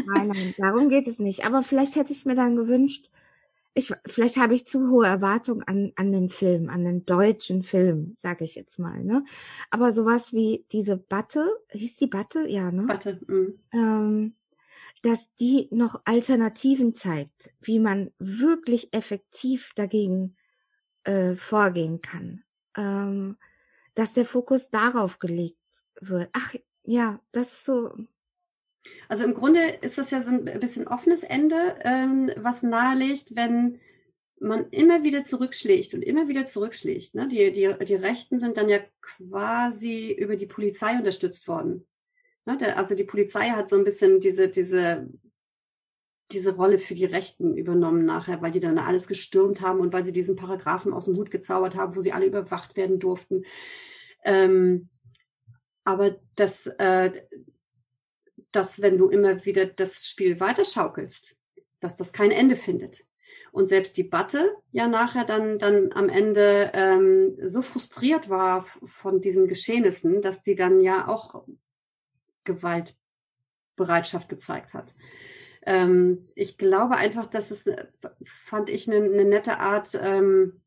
nein, 0.06 0.28
nein, 0.28 0.54
darum 0.56 0.88
geht 0.88 1.06
es 1.06 1.18
nicht. 1.18 1.44
Aber 1.44 1.62
vielleicht 1.62 1.96
hätte 1.96 2.12
ich 2.12 2.24
mir 2.24 2.34
dann 2.34 2.56
gewünscht, 2.56 3.10
ich, 3.76 3.92
vielleicht 4.06 4.38
habe 4.38 4.54
ich 4.54 4.66
zu 4.66 4.90
hohe 4.90 5.06
Erwartungen 5.06 5.62
an, 5.64 5.92
an 5.96 6.10
den 6.10 6.30
Film, 6.30 6.70
an 6.70 6.82
den 6.82 7.04
deutschen 7.04 7.62
Film, 7.62 8.14
sage 8.16 8.44
ich 8.44 8.54
jetzt 8.54 8.78
mal. 8.78 9.04
Ne? 9.04 9.22
Aber 9.70 9.92
sowas 9.92 10.32
wie 10.32 10.64
diese 10.72 10.96
Batte, 10.96 11.46
hieß 11.72 11.98
die 11.98 12.06
Batte? 12.06 12.48
Ja, 12.48 12.72
ne? 12.72 12.84
Batte. 12.84 13.20
Mh. 13.26 13.48
Ähm, 13.72 14.34
dass 15.02 15.34
die 15.34 15.68
noch 15.72 16.00
Alternativen 16.06 16.94
zeigt, 16.94 17.52
wie 17.60 17.78
man 17.78 18.12
wirklich 18.18 18.94
effektiv 18.94 19.72
dagegen 19.76 20.36
äh, 21.04 21.34
vorgehen 21.36 22.00
kann. 22.00 22.44
Ähm, 22.78 23.36
dass 23.94 24.14
der 24.14 24.24
Fokus 24.24 24.70
darauf 24.70 25.18
gelegt 25.18 25.60
wird. 26.00 26.30
Ach 26.32 26.54
ja, 26.84 27.20
das 27.32 27.52
ist 27.52 27.64
so. 27.66 27.92
Also 29.08 29.24
im 29.24 29.34
Grunde 29.34 29.60
ist 29.80 29.98
das 29.98 30.10
ja 30.10 30.20
so 30.20 30.30
ein 30.30 30.44
bisschen 30.60 30.88
offenes 30.88 31.22
Ende, 31.22 31.76
ähm, 31.84 32.30
was 32.36 32.62
nahelegt, 32.62 33.36
wenn 33.36 33.80
man 34.38 34.68
immer 34.70 35.04
wieder 35.04 35.24
zurückschlägt 35.24 35.94
und 35.94 36.02
immer 36.02 36.28
wieder 36.28 36.44
zurückschlägt. 36.44 37.14
Ne? 37.14 37.28
Die, 37.28 37.52
die, 37.52 37.74
die 37.84 37.94
Rechten 37.94 38.38
sind 38.38 38.56
dann 38.56 38.68
ja 38.68 38.80
quasi 39.00 40.12
über 40.12 40.36
die 40.36 40.46
Polizei 40.46 40.96
unterstützt 40.96 41.48
worden. 41.48 41.86
Ne, 42.46 42.76
also 42.76 42.94
die 42.94 43.04
Polizei 43.04 43.50
hat 43.50 43.68
so 43.68 43.76
ein 43.76 43.84
bisschen 43.84 44.20
diese, 44.20 44.48
diese, 44.48 45.08
diese 46.32 46.54
Rolle 46.54 46.78
für 46.78 46.94
die 46.94 47.04
Rechten 47.04 47.56
übernommen 47.56 48.04
nachher, 48.04 48.40
weil 48.40 48.52
die 48.52 48.60
dann 48.60 48.78
alles 48.78 49.08
gestürmt 49.08 49.62
haben 49.62 49.80
und 49.80 49.92
weil 49.92 50.04
sie 50.04 50.12
diesen 50.12 50.36
Paragraphen 50.36 50.92
aus 50.92 51.06
dem 51.06 51.16
Hut 51.16 51.30
gezaubert 51.30 51.76
haben, 51.76 51.96
wo 51.96 52.00
sie 52.00 52.12
alle 52.12 52.26
überwacht 52.26 52.76
werden 52.76 53.00
durften. 53.00 53.44
Ähm, 54.24 54.88
aber 55.84 56.16
dass, 56.36 56.66
äh, 56.66 57.12
dass, 58.56 58.80
wenn 58.80 58.98
du 58.98 59.08
immer 59.08 59.44
wieder 59.44 59.66
das 59.66 60.06
Spiel 60.06 60.40
weiterschaukelst, 60.40 61.36
dass 61.80 61.94
das 61.94 62.12
kein 62.12 62.30
Ende 62.30 62.56
findet. 62.56 63.04
Und 63.52 63.66
selbst 63.66 63.96
die 63.96 64.04
Batte 64.04 64.54
ja 64.72 64.88
nachher 64.88 65.24
dann, 65.24 65.58
dann 65.58 65.92
am 65.92 66.08
Ende 66.08 66.70
ähm, 66.74 67.36
so 67.40 67.62
frustriert 67.62 68.28
war 68.28 68.62
von 68.62 69.20
diesen 69.20 69.46
Geschehnissen, 69.46 70.20
dass 70.20 70.42
die 70.42 70.54
dann 70.54 70.80
ja 70.80 71.08
auch 71.08 71.46
Gewaltbereitschaft 72.44 74.28
gezeigt 74.28 74.74
hat. 74.74 74.94
Ähm, 75.62 76.28
ich 76.34 76.58
glaube 76.58 76.96
einfach, 76.96 77.26
dass 77.26 77.50
es, 77.50 77.64
fand 78.24 78.70
ich, 78.70 78.88
eine, 78.88 79.04
eine 79.04 79.24
nette 79.24 79.58
Art, 79.58 79.98
ähm, 80.00 80.60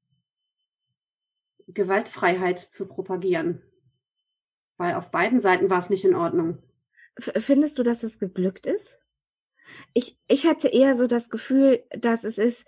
Gewaltfreiheit 1.67 2.59
zu 2.59 2.87
propagieren. 2.87 3.61
Weil 4.77 4.95
auf 4.95 5.11
beiden 5.11 5.39
Seiten 5.39 5.69
war 5.69 5.79
es 5.79 5.89
nicht 5.89 6.05
in 6.05 6.15
Ordnung. 6.15 6.57
Findest 7.19 7.77
du, 7.77 7.83
dass 7.83 8.03
es 8.03 8.19
geglückt 8.19 8.65
ist? 8.65 8.99
Ich, 9.93 10.17
ich 10.27 10.47
hatte 10.47 10.67
eher 10.67 10.95
so 10.95 11.07
das 11.07 11.29
Gefühl, 11.29 11.83
dass 11.91 12.23
es 12.23 12.37
ist, 12.37 12.67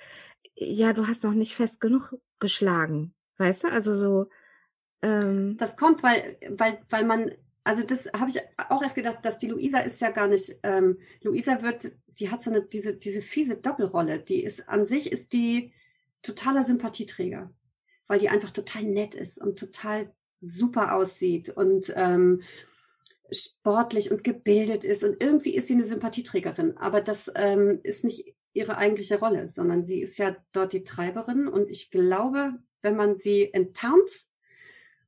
ja, 0.56 0.94
du 0.94 1.08
hast 1.08 1.24
noch 1.24 1.34
nicht 1.34 1.56
fest 1.56 1.80
genug 1.80 2.14
geschlagen. 2.40 3.14
Weißt 3.38 3.64
du? 3.64 3.68
Also 3.70 3.96
so. 3.96 4.30
Ähm, 5.02 5.58
das 5.58 5.78
kommt, 5.78 6.04
weil, 6.04 6.38
weil, 6.50 6.80
weil 6.90 7.06
man 7.06 7.32
also 7.64 7.84
das 7.84 8.08
habe 8.14 8.30
ich 8.30 8.40
auch 8.58 8.82
erst 8.82 8.96
gedacht, 8.96 9.20
dass 9.24 9.38
die 9.38 9.48
Luisa 9.48 9.80
ist 9.80 10.02
ja 10.02 10.10
gar 10.10 10.28
nicht, 10.28 10.56
ähm, 10.64 10.98
Luisa 11.22 11.62
wird, 11.62 11.92
die 12.20 12.30
hat 12.30 12.42
so 12.42 12.50
eine, 12.50 12.64
diese, 12.64 12.96
diese 12.96 13.22
fiese 13.22 13.58
Doppelrolle, 13.58 14.20
die 14.20 14.44
ist, 14.44 14.68
an 14.68 14.86
sich 14.86 15.12
ist 15.12 15.34
die 15.34 15.74
totaler 16.24 16.64
Sympathieträger, 16.64 17.54
weil 18.08 18.20
die 18.20 18.30
einfach 18.30 18.52
total 18.52 18.84
nett 18.84 19.16
ist 19.16 19.40
und 19.40 19.60
total 19.60 20.12
super 20.40 20.96
aussieht 20.96 21.50
und 21.50 21.94
ähm, 21.96 22.42
sportlich 23.32 24.12
und 24.12 24.24
gebildet 24.24 24.84
ist 24.84 25.04
und 25.04 25.22
irgendwie 25.22 25.56
ist 25.56 25.68
sie 25.68 25.74
eine 25.74 25.86
Sympathieträgerin, 25.86 26.78
aber 26.78 27.02
das 27.02 27.32
ähm, 27.36 27.80
ist 27.84 28.04
nicht 28.04 28.36
ihre 28.54 28.78
eigentliche 28.78 29.20
Rolle, 29.20 29.48
sondern 29.50 29.84
sie 29.84 30.02
ist 30.02 30.18
ja 30.18 30.36
dort 30.52 30.74
die 30.74 30.84
Treiberin 30.84 31.48
und 31.48 31.70
ich 31.70 31.90
glaube, 31.90 32.54
wenn 32.82 32.96
man 32.96 33.18
sie 33.18 33.54
enttarnt 33.54 34.28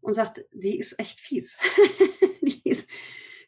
und 0.02 0.14
sagt, 0.14 0.46
die 0.52 0.78
ist 0.78 1.00
echt 1.00 1.20
fies. 1.20 1.58
die, 2.42 2.62
ist, 2.64 2.88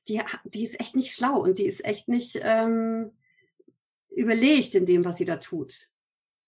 die, 0.08 0.22
die 0.46 0.64
ist 0.64 0.80
echt 0.80 0.96
nicht 0.96 1.14
schlau 1.14 1.42
und 1.42 1.58
die 1.58 1.66
ist 1.66 1.86
echt 1.86 2.08
nicht 2.08 2.40
ähm, 2.42 3.12
überlegt 4.10 4.76
in 4.76 4.86
dem, 4.86 5.06
was 5.06 5.18
sie 5.18 5.26
da 5.26 5.38
tut, 5.38 5.90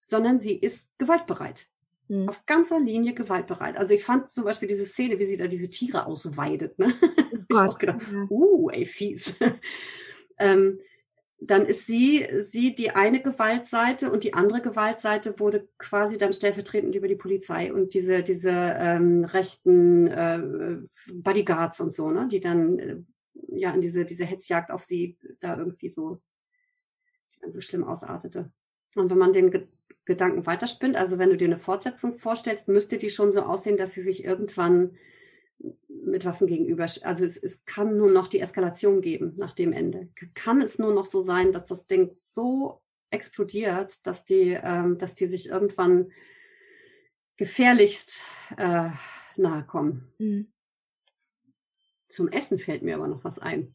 sondern 0.02 0.40
sie 0.40 0.56
ist 0.58 0.90
gewaltbereit. 0.98 1.68
Mhm. 2.08 2.30
Auf 2.30 2.46
ganzer 2.46 2.80
Linie 2.80 3.14
gewaltbereit. 3.14 3.78
Also 3.78 3.94
ich 3.94 4.04
fand 4.04 4.30
zum 4.30 4.46
Beispiel 4.46 4.68
diese 4.68 4.86
Szene, 4.86 5.20
wie 5.20 5.26
sie 5.26 5.38
da 5.38 5.48
diese 5.48 5.70
Tiere 5.70 6.06
ausweidet. 6.06 6.80
Ne? 6.80 6.94
Gott. 7.50 7.64
ich 7.64 7.70
auch 7.70 7.78
gedacht, 7.78 8.02
uh, 8.30 8.70
ey, 8.70 8.86
fies. 8.86 9.36
ähm, 10.38 10.80
dann 11.40 11.66
ist 11.68 11.86
sie, 11.86 12.28
sie 12.46 12.74
die 12.74 12.92
eine 12.92 13.22
Gewaltseite 13.22 14.12
und 14.12 14.24
die 14.24 14.34
andere 14.34 14.62
Gewaltseite 14.62 15.40
wurde 15.40 15.68
quasi 15.78 16.18
dann 16.18 16.34
stellvertretend 16.34 16.96
über 16.96 17.08
die 17.08 17.16
Polizei 17.16 17.72
und 17.72 17.94
diese, 17.94 18.24
diese 18.24 18.50
ähm, 18.50 19.24
rechten 19.24 20.08
äh, 20.08 20.80
Bodyguards 21.14 21.80
und 21.80 21.94
so, 21.94 22.10
ne, 22.10 22.28
die 22.28 22.40
dann 22.40 22.80
äh, 22.80 22.98
ja 23.50 23.72
in 23.72 23.82
diese, 23.82 24.04
diese 24.04 24.26
Hetzjagd 24.26 24.72
auf 24.72 24.84
sie 24.84 25.18
da 25.40 25.58
irgendwie 25.58 25.90
so, 25.90 26.22
so 27.50 27.62
schlimm 27.62 27.84
ausartete. 27.84 28.52
Und 28.96 29.12
wenn 29.12 29.18
man 29.18 29.34
den 29.34 29.52
Ge 29.52 29.68
Gedanken 30.06 30.46
weiterspinnt, 30.46 30.96
also 30.96 31.20
wenn 31.20 31.30
du 31.30 31.36
dir 31.36 31.48
eine 31.48 31.58
Fortsetzung 31.58 32.18
vorstellst, 32.18 32.70
müsste 32.70 32.98
die 32.98 33.10
schon 33.10 33.30
so 33.30 33.42
aussehen, 33.42 33.76
dass 33.76 33.92
sie 33.92 34.02
sich 34.02 34.24
irgendwann 34.24 34.96
mit 35.90 36.26
Waffen 36.26 36.48
gegenüber. 36.48 36.84
Also 36.84 37.26
es, 37.26 37.38
es 37.38 37.66
kann 37.66 37.98
nur 37.98 38.10
noch 38.10 38.28
die 38.28 38.40
Eskalation 38.40 39.02
geben 39.02 39.34
nach 39.38 39.54
dem 39.54 39.74
Ende. 39.74 40.10
Kann 40.34 40.62
es 40.62 40.80
nur 40.80 40.94
noch 40.94 41.06
so 41.06 41.22
sein, 41.22 41.52
dass 41.52 41.66
das 41.66 41.88
Ding 41.88 42.12
so 42.34 42.82
explodiert, 43.10 44.06
dass 44.06 44.26
die, 44.26 44.58
ähm, 44.62 44.98
dass 44.98 45.16
die 45.16 45.28
sich 45.28 45.50
irgendwann 45.50 46.12
gefährlichst 47.38 48.24
äh, 48.58 48.90
nahe 49.36 49.64
kommen. 49.66 50.12
Mhm. 50.18 50.48
Zum 52.08 52.30
Essen 52.30 52.58
fällt 52.58 52.84
mir 52.84 52.96
aber 52.96 53.08
noch 53.08 53.24
was 53.24 53.38
ein. 53.38 53.74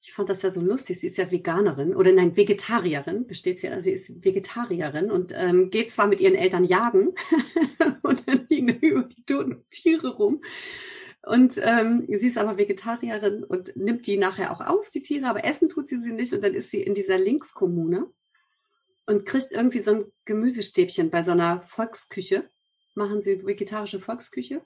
ich 0.00 0.12
fand 0.12 0.28
das 0.28 0.42
ja 0.42 0.50
so 0.50 0.60
lustig. 0.60 1.00
Sie 1.00 1.06
ist 1.06 1.18
ja 1.18 1.30
Veganerin 1.30 1.94
oder 1.94 2.12
nein, 2.12 2.36
Vegetarierin, 2.36 3.26
besteht 3.26 3.60
sie, 3.60 3.68
also 3.68 3.84
sie 3.84 3.92
ist 3.92 4.24
Vegetarierin 4.24 5.10
und 5.10 5.32
ähm, 5.34 5.70
geht 5.70 5.90
zwar 5.92 6.06
mit 6.06 6.20
ihren 6.20 6.34
Eltern 6.34 6.64
jagen 6.64 7.14
und 8.02 8.26
dann 8.26 8.46
liegen 8.48 8.68
über 8.80 9.02
die 9.02 9.24
toten 9.24 9.64
Tiere 9.70 10.16
rum. 10.16 10.40
Und 11.28 11.60
ähm, 11.62 12.06
sie 12.08 12.28
ist 12.28 12.38
aber 12.38 12.56
Vegetarierin 12.56 13.44
und 13.44 13.76
nimmt 13.76 14.06
die 14.06 14.16
nachher 14.16 14.50
auch 14.50 14.62
aus, 14.62 14.90
die 14.90 15.02
Tiere, 15.02 15.26
aber 15.26 15.44
essen 15.44 15.68
tut 15.68 15.86
sie 15.86 15.98
sie 15.98 16.12
nicht. 16.12 16.32
Und 16.32 16.42
dann 16.42 16.54
ist 16.54 16.70
sie 16.70 16.80
in 16.80 16.94
dieser 16.94 17.18
Linkskommune 17.18 18.10
und 19.04 19.26
kriegt 19.26 19.52
irgendwie 19.52 19.80
so 19.80 19.90
ein 19.90 20.04
Gemüsestäbchen 20.24 21.10
bei 21.10 21.22
so 21.22 21.32
einer 21.32 21.60
Volksküche. 21.60 22.48
Machen 22.94 23.20
sie 23.20 23.44
vegetarische 23.44 24.00
Volksküche 24.00 24.62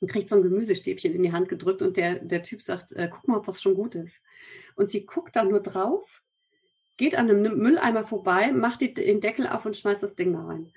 und 0.00 0.10
kriegt 0.10 0.30
so 0.30 0.36
ein 0.36 0.42
Gemüsestäbchen 0.42 1.12
in 1.12 1.22
die 1.22 1.32
Hand 1.32 1.50
gedrückt 1.50 1.82
und 1.82 1.98
der, 1.98 2.20
der 2.20 2.42
Typ 2.42 2.62
sagt, 2.62 2.92
äh, 2.92 3.10
guck 3.12 3.28
mal, 3.28 3.36
ob 3.36 3.44
das 3.44 3.60
schon 3.60 3.74
gut 3.74 3.96
ist. 3.96 4.22
Und 4.76 4.90
sie 4.90 5.04
guckt 5.04 5.36
dann 5.36 5.48
nur 5.48 5.60
drauf, 5.60 6.22
geht 6.96 7.16
an 7.16 7.28
einem 7.28 7.58
Mülleimer 7.58 8.06
vorbei, 8.06 8.50
macht 8.50 8.80
die, 8.80 8.94
den 8.94 9.20
Deckel 9.20 9.46
auf 9.46 9.66
und 9.66 9.76
schmeißt 9.76 10.02
das 10.02 10.14
Ding 10.14 10.32
da 10.32 10.42
rein. 10.46 10.72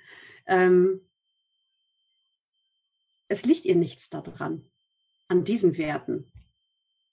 Ähm, 0.46 1.00
es 3.28 3.46
liegt 3.46 3.64
ihr 3.64 3.76
nichts 3.76 4.10
daran, 4.10 4.66
an 5.30 5.44
diesen 5.44 5.78
Werten. 5.78 6.26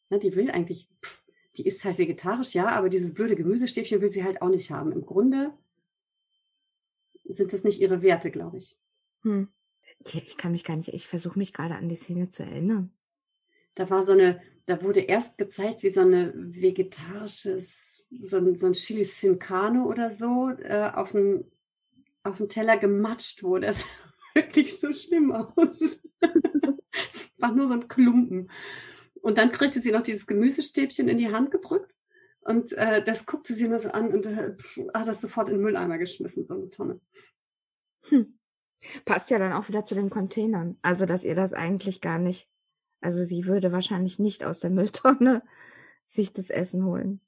Ja, 0.09 0.17
die 0.17 0.35
will 0.35 0.49
eigentlich, 0.49 0.89
pff, 1.03 1.23
die 1.55 1.65
ist 1.65 1.85
halt 1.85 1.99
vegetarisch, 1.99 2.55
ja, 2.55 2.69
aber 2.69 2.89
dieses 2.89 3.13
blöde 3.13 3.35
Gemüsestäbchen 3.35 4.01
will 4.01 4.11
sie 4.11 4.23
halt 4.23 4.41
auch 4.41 4.49
nicht 4.49 4.71
haben. 4.71 4.91
Im 4.91 5.05
Grunde 5.05 5.53
sind 7.25 7.53
das 7.53 7.63
nicht 7.63 7.79
ihre 7.79 8.01
Werte, 8.01 8.31
glaube 8.31 8.57
ich. 8.57 8.77
Hm. 9.21 9.49
Ich 10.03 10.37
kann 10.37 10.51
mich 10.51 10.63
gar 10.63 10.75
nicht, 10.75 10.93
ich 10.93 11.07
versuche 11.07 11.37
mich 11.37 11.53
gerade 11.53 11.75
an 11.75 11.89
die 11.89 11.95
Szene 11.95 12.29
zu 12.29 12.43
erinnern. 12.43 12.91
Da 13.75 13.89
war 13.89 14.03
so 14.03 14.13
eine, 14.13 14.41
da 14.65 14.81
wurde 14.81 15.01
erst 15.01 15.37
gezeigt, 15.37 15.83
wie 15.83 15.89
so 15.89 16.01
eine 16.01 16.33
vegetarisches, 16.35 18.05
so 18.25 18.37
ein, 18.37 18.55
so 18.55 18.65
ein 18.65 18.73
Chili 18.73 19.05
Sin 19.05 19.37
Carne 19.37 19.85
oder 19.85 20.09
so 20.09 20.49
äh, 20.49 20.89
auf 20.93 21.11
dem 21.11 21.45
auf 22.23 22.41
Teller 22.49 22.77
gematscht 22.77 23.43
wurde. 23.43 23.67
Das 23.67 23.79
sah 23.79 23.85
wirklich 24.33 24.79
so 24.79 24.93
schlimm 24.93 25.31
aus. 25.31 25.99
war 27.37 27.51
nur 27.51 27.67
so 27.67 27.73
ein 27.73 27.87
Klumpen. 27.87 28.49
Und 29.21 29.37
dann 29.37 29.51
kriegte 29.51 29.79
sie 29.79 29.91
noch 29.91 30.03
dieses 30.03 30.27
Gemüsestäbchen 30.27 31.07
in 31.07 31.17
die 31.17 31.31
Hand 31.31 31.51
gedrückt. 31.51 31.95
Und 32.41 32.71
äh, 32.73 33.03
das 33.03 33.25
guckte 33.25 33.53
sie 33.53 33.67
nur 33.67 33.79
so 33.79 33.89
an 33.89 34.13
und 34.13 34.25
äh, 34.25 34.55
hat 34.93 35.07
das 35.07 35.19
sofort 35.19 35.49
in 35.49 35.55
den 35.55 35.63
Mülleimer 35.63 35.97
geschmissen, 35.97 36.45
so 36.45 36.53
eine 36.53 36.69
Tonne. 36.69 37.01
Hm. 38.07 38.39
Passt 39.05 39.29
ja 39.31 39.39
dann 39.39 39.51
auch 39.53 39.67
wieder 39.67 39.83
zu 39.83 39.95
den 39.95 40.09
Containern. 40.09 40.77
Also, 40.81 41.05
dass 41.05 41.23
ihr 41.23 41.35
das 41.35 41.51
eigentlich 41.51 41.99
gar 41.99 42.19
nicht. 42.19 42.47
Also, 43.01 43.25
sie 43.25 43.45
würde 43.45 43.71
wahrscheinlich 43.71 44.17
nicht 44.17 44.45
aus 44.45 44.61
der 44.61 44.69
Mülltonne 44.69 45.43
sich 46.07 46.31
das 46.31 46.49
Essen 46.49 46.85
holen. 46.85 47.19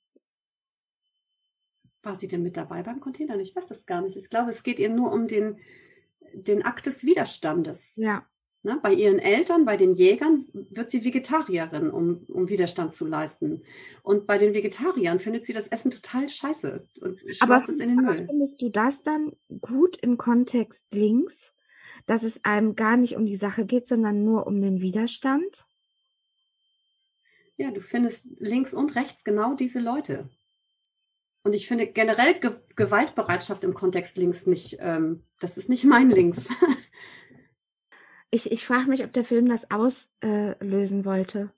War 2.01 2.15
sie 2.15 2.29
denn 2.29 2.43
mit 2.43 2.55
dabei 2.55 2.81
beim 2.83 3.01
Container? 3.01 3.37
Ich 3.39 3.55
weiß 3.55 3.67
das 3.67 3.85
gar 3.85 4.01
nicht. 4.01 4.15
Ich 4.15 4.29
glaube, 4.29 4.51
es 4.51 4.63
geht 4.63 4.79
ihr 4.79 4.89
nur 4.89 5.11
um 5.11 5.27
den, 5.27 5.57
den 6.33 6.63
Akt 6.63 6.85
des 6.85 7.03
Widerstandes. 7.03 7.97
Ja. 7.97 8.25
Ne? 8.61 8.77
Bei 8.83 8.93
ihren 8.93 9.19
Eltern, 9.19 9.63
bei 9.63 9.77
den 9.77 9.95
Jägern 9.95 10.45
wird 10.53 10.89
sie 10.89 11.05
Vegetarierin, 11.05 11.89
um, 11.89 12.25
um 12.27 12.49
Widerstand 12.49 12.93
zu 12.93 13.05
leisten. 13.05 13.63
Und 14.03 14.27
bei 14.27 14.37
den 14.37 14.53
Vegetariern 14.53 15.19
findet 15.19 15.45
sie 15.45 15.53
das 15.53 15.67
Essen 15.67 15.91
total 15.91 16.27
scheiße 16.27 16.83
und 16.99 17.19
schmeißt 17.19 17.69
es 17.69 17.79
in 17.79 17.89
den 17.89 17.99
aber 17.99 18.15
Müll. 18.15 18.27
findest 18.27 18.61
du 18.61 18.69
das 18.69 19.03
dann 19.03 19.31
gut 19.61 19.97
im 19.97 20.17
Kontext 20.17 20.93
links, 20.93 21.53
dass 22.05 22.23
es 22.23 22.43
einem 22.43 22.75
gar 22.75 22.97
nicht 22.97 23.15
um 23.15 23.25
die 23.25 23.37
Sache 23.37 23.65
geht, 23.65 23.87
sondern 23.87 24.25
nur 24.25 24.45
um 24.45 24.59
den 24.59 24.81
Widerstand? 24.81 25.65
Ja, 27.55 27.71
du 27.71 27.79
findest 27.79 28.25
links 28.39 28.73
und 28.73 28.95
rechts 28.95 29.23
genau 29.23 29.53
diese 29.53 29.79
Leute. 29.79 30.29
Und 31.43 31.53
ich 31.53 31.67
finde 31.67 31.87
generell 31.87 32.33
Ge 32.33 32.51
Gewaltbereitschaft 32.75 33.63
im 33.63 33.73
Kontext 33.73 34.17
links 34.17 34.45
nicht, 34.45 34.77
ähm, 34.81 35.23
das 35.39 35.57
ist 35.57 35.69
nicht 35.69 35.85
mein 35.85 36.09
Links. 36.09 36.45
Ich, 38.31 38.51
ich 38.51 38.65
frage 38.65 38.89
mich, 38.89 39.03
ob 39.03 39.13
der 39.13 39.25
Film 39.25 39.47
das 39.47 39.71
auslösen 39.71 41.05
wollte, 41.05 41.51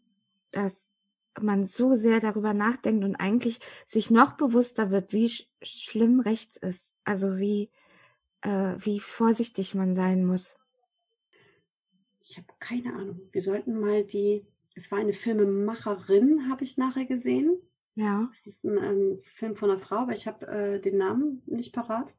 dass 0.52 0.96
man 1.40 1.66
so 1.66 1.96
sehr 1.96 2.20
darüber 2.20 2.54
nachdenkt 2.54 3.04
und 3.04 3.16
eigentlich 3.16 3.60
sich 3.86 4.12
noch 4.12 4.34
bewusster 4.34 4.92
wird, 4.92 5.14
wie 5.14 5.30
sch 5.30 5.48
schlimm 5.62 6.20
rechts 6.20 6.58
ist. 6.58 6.96
Also 7.04 7.38
wie, 7.38 7.70
äh, 8.42 8.76
wie 8.80 9.00
vorsichtig 9.00 9.76
man 9.76 9.96
sein 9.96 10.26
muss. 10.26 10.60
Ich 12.22 12.38
habe 12.38 12.48
keine 12.60 12.94
Ahnung. 12.94 13.22
Wir 13.32 13.42
sollten 13.42 13.80
mal 13.80 14.04
die, 14.04 14.46
es 14.76 14.92
war 14.92 15.00
eine 15.00 15.14
Filmemacherin, 15.14 16.50
habe 16.50 16.64
ich 16.64 16.78
nachher 16.78 17.06
gesehen. 17.06 17.62
Ja. 17.96 18.30
Das 18.44 18.56
ist 18.56 18.64
ein, 18.64 18.78
ein 18.78 19.20
Film 19.22 19.56
von 19.56 19.70
einer 19.70 19.80
Frau, 19.80 19.98
aber 19.98 20.14
ich 20.14 20.28
habe 20.28 20.48
äh, 20.48 20.80
den 20.80 20.98
Namen 20.98 21.42
nicht 21.46 21.74
parat. 21.74 22.14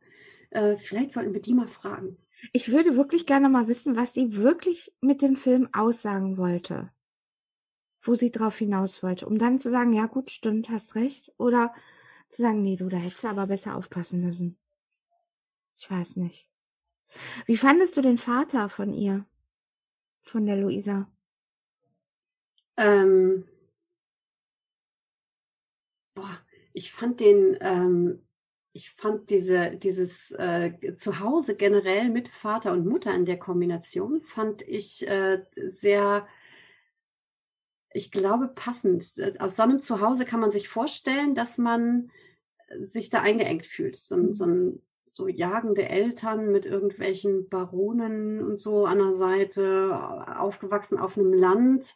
Äh, 0.51 0.77
vielleicht 0.77 1.13
sollten 1.13 1.33
wir 1.33 1.41
die 1.41 1.55
mal 1.55 1.69
fragen. 1.69 2.19
Ich 2.53 2.73
würde 2.73 2.97
wirklich 2.97 3.27
gerne 3.27 3.49
mal 3.49 3.69
wissen, 3.69 3.97
was 3.97 4.15
sie 4.15 4.37
wirklich 4.37 4.93
mit 5.01 5.23
dem 5.23 5.37
Film 5.37 5.69
aussagen 5.73 6.37
wollte. 6.37 6.91
Wo 8.01 8.17
sie 8.17 8.33
drauf 8.33 8.59
hinaus 8.59 9.03
wollte. 9.03 9.27
Um 9.27 9.39
dann 9.39 9.61
zu 9.61 9.71
sagen, 9.71 9.93
ja 9.93 10.07
gut, 10.07 10.31
stimmt, 10.31 10.69
hast 10.69 10.97
recht. 10.97 11.33
Oder 11.39 11.73
zu 12.29 12.43
sagen, 12.43 12.63
nee, 12.63 12.77
du, 12.77 12.89
da 12.89 12.97
hättest 12.97 13.23
du 13.23 13.29
aber 13.29 13.47
besser 13.47 13.77
aufpassen 13.77 14.21
müssen. 14.21 14.59
Ich 15.77 15.89
weiß 15.89 16.17
nicht. 16.17 16.49
Wie 17.47 17.57
fandest 17.57 17.97
du 17.97 18.03
den 18.03 18.19
Vater 18.19 18.69
von 18.69 18.93
ihr? 18.93 19.27
Von 20.23 20.47
der 20.47 20.57
Luisa? 20.57 21.11
Ähm, 22.77 23.47
boah, 26.15 26.39
ich 26.73 26.93
fand 26.93 27.21
den, 27.21 27.57
ähm, 27.61 28.27
ich 28.73 28.91
fand 28.91 29.29
diese, 29.31 29.73
dieses 29.73 30.31
äh, 30.33 30.73
Zuhause 30.97 31.57
generell 31.57 32.09
mit 32.09 32.29
Vater 32.29 32.73
und 32.73 32.87
Mutter 32.87 33.15
in 33.15 33.27
der 33.27 33.39
Kombination, 33.39 34.21
fand 34.21 34.63
ich 34.63 35.07
äh, 35.07 35.45
sehr, 35.69 36.27
ich 37.93 38.11
glaube, 38.11 38.49
passend. 38.49 39.13
Aus 39.39 39.57
so 39.57 39.63
einem 39.63 39.81
Zuhause 39.81 40.25
kann 40.25 40.41
man 40.41 40.51
sich 40.51 40.69
vorstellen, 40.69 41.35
dass 41.35 41.59
man 41.59 42.11
sich 42.81 43.11
da 43.11 43.21
eingeengt 43.21 43.67
fühlt. 43.67 43.97
So, 43.97 44.33
so, 44.33 44.47
ein, 44.47 44.83
so 45.13 45.29
jagende 45.29 45.89
Eltern 45.89 46.51
mit 46.51 46.65
irgendwelchen 46.65 47.51
Baronen 47.51 48.43
und 48.43 48.59
so 48.59 48.87
an 48.87 48.99
der 48.99 49.13
Seite, 49.13 50.39
aufgewachsen 50.39 50.97
auf 50.99 51.19
einem 51.19 51.35
Land. 51.35 51.95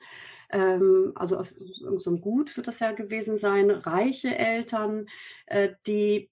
Ähm, 0.50 1.12
also 1.14 1.38
auf 1.38 1.48
so 1.48 2.10
einem 2.10 2.20
Gut 2.20 2.56
wird 2.56 2.68
das 2.68 2.80
ja 2.80 2.92
gewesen 2.92 3.38
sein, 3.38 3.70
reiche 3.70 4.36
Eltern, 4.36 5.08
äh, 5.46 5.70
die 5.86 6.30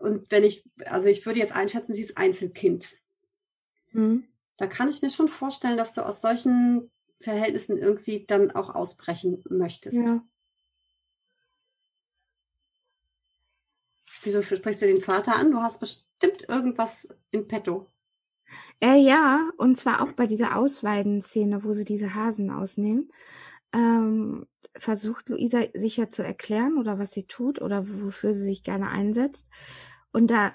und 0.00 0.30
wenn 0.30 0.44
ich, 0.44 0.64
also 0.86 1.08
ich 1.08 1.24
würde 1.26 1.40
jetzt 1.40 1.52
einschätzen, 1.52 1.94
sie 1.94 2.02
ist 2.02 2.16
Einzelkind. 2.16 2.90
Mhm. 3.92 4.24
Da 4.56 4.66
kann 4.66 4.88
ich 4.88 5.02
mir 5.02 5.10
schon 5.10 5.28
vorstellen, 5.28 5.76
dass 5.76 5.94
du 5.94 6.04
aus 6.04 6.20
solchen 6.20 6.90
Verhältnissen 7.20 7.78
irgendwie 7.78 8.24
dann 8.26 8.50
auch 8.50 8.74
ausbrechen 8.74 9.42
möchtest. 9.48 9.96
Ja. 9.96 10.20
Wieso 14.22 14.42
sprichst 14.42 14.82
du 14.82 14.86
den 14.86 15.00
Vater 15.00 15.36
an? 15.36 15.50
Du 15.50 15.58
hast 15.58 15.80
bestimmt 15.80 16.46
irgendwas 16.48 17.08
in 17.30 17.48
petto. 17.48 17.86
Äh, 18.80 19.00
ja, 19.00 19.50
und 19.56 19.76
zwar 19.76 20.02
auch 20.02 20.12
bei 20.12 20.26
dieser 20.26 20.56
Ausweiden-Szene, 20.56 21.64
wo 21.64 21.72
sie 21.72 21.84
diese 21.84 22.14
Hasen 22.14 22.50
ausnehmen. 22.50 23.10
Ähm, 23.72 24.46
versucht 24.76 25.28
Luisa 25.28 25.62
sicher 25.74 26.10
zu 26.10 26.22
erklären 26.22 26.78
oder 26.78 26.98
was 26.98 27.12
sie 27.12 27.24
tut 27.24 27.60
oder 27.60 27.86
wofür 28.02 28.34
sie 28.34 28.42
sich 28.42 28.62
gerne 28.62 28.88
einsetzt. 28.88 29.46
Und 30.12 30.30
da 30.30 30.52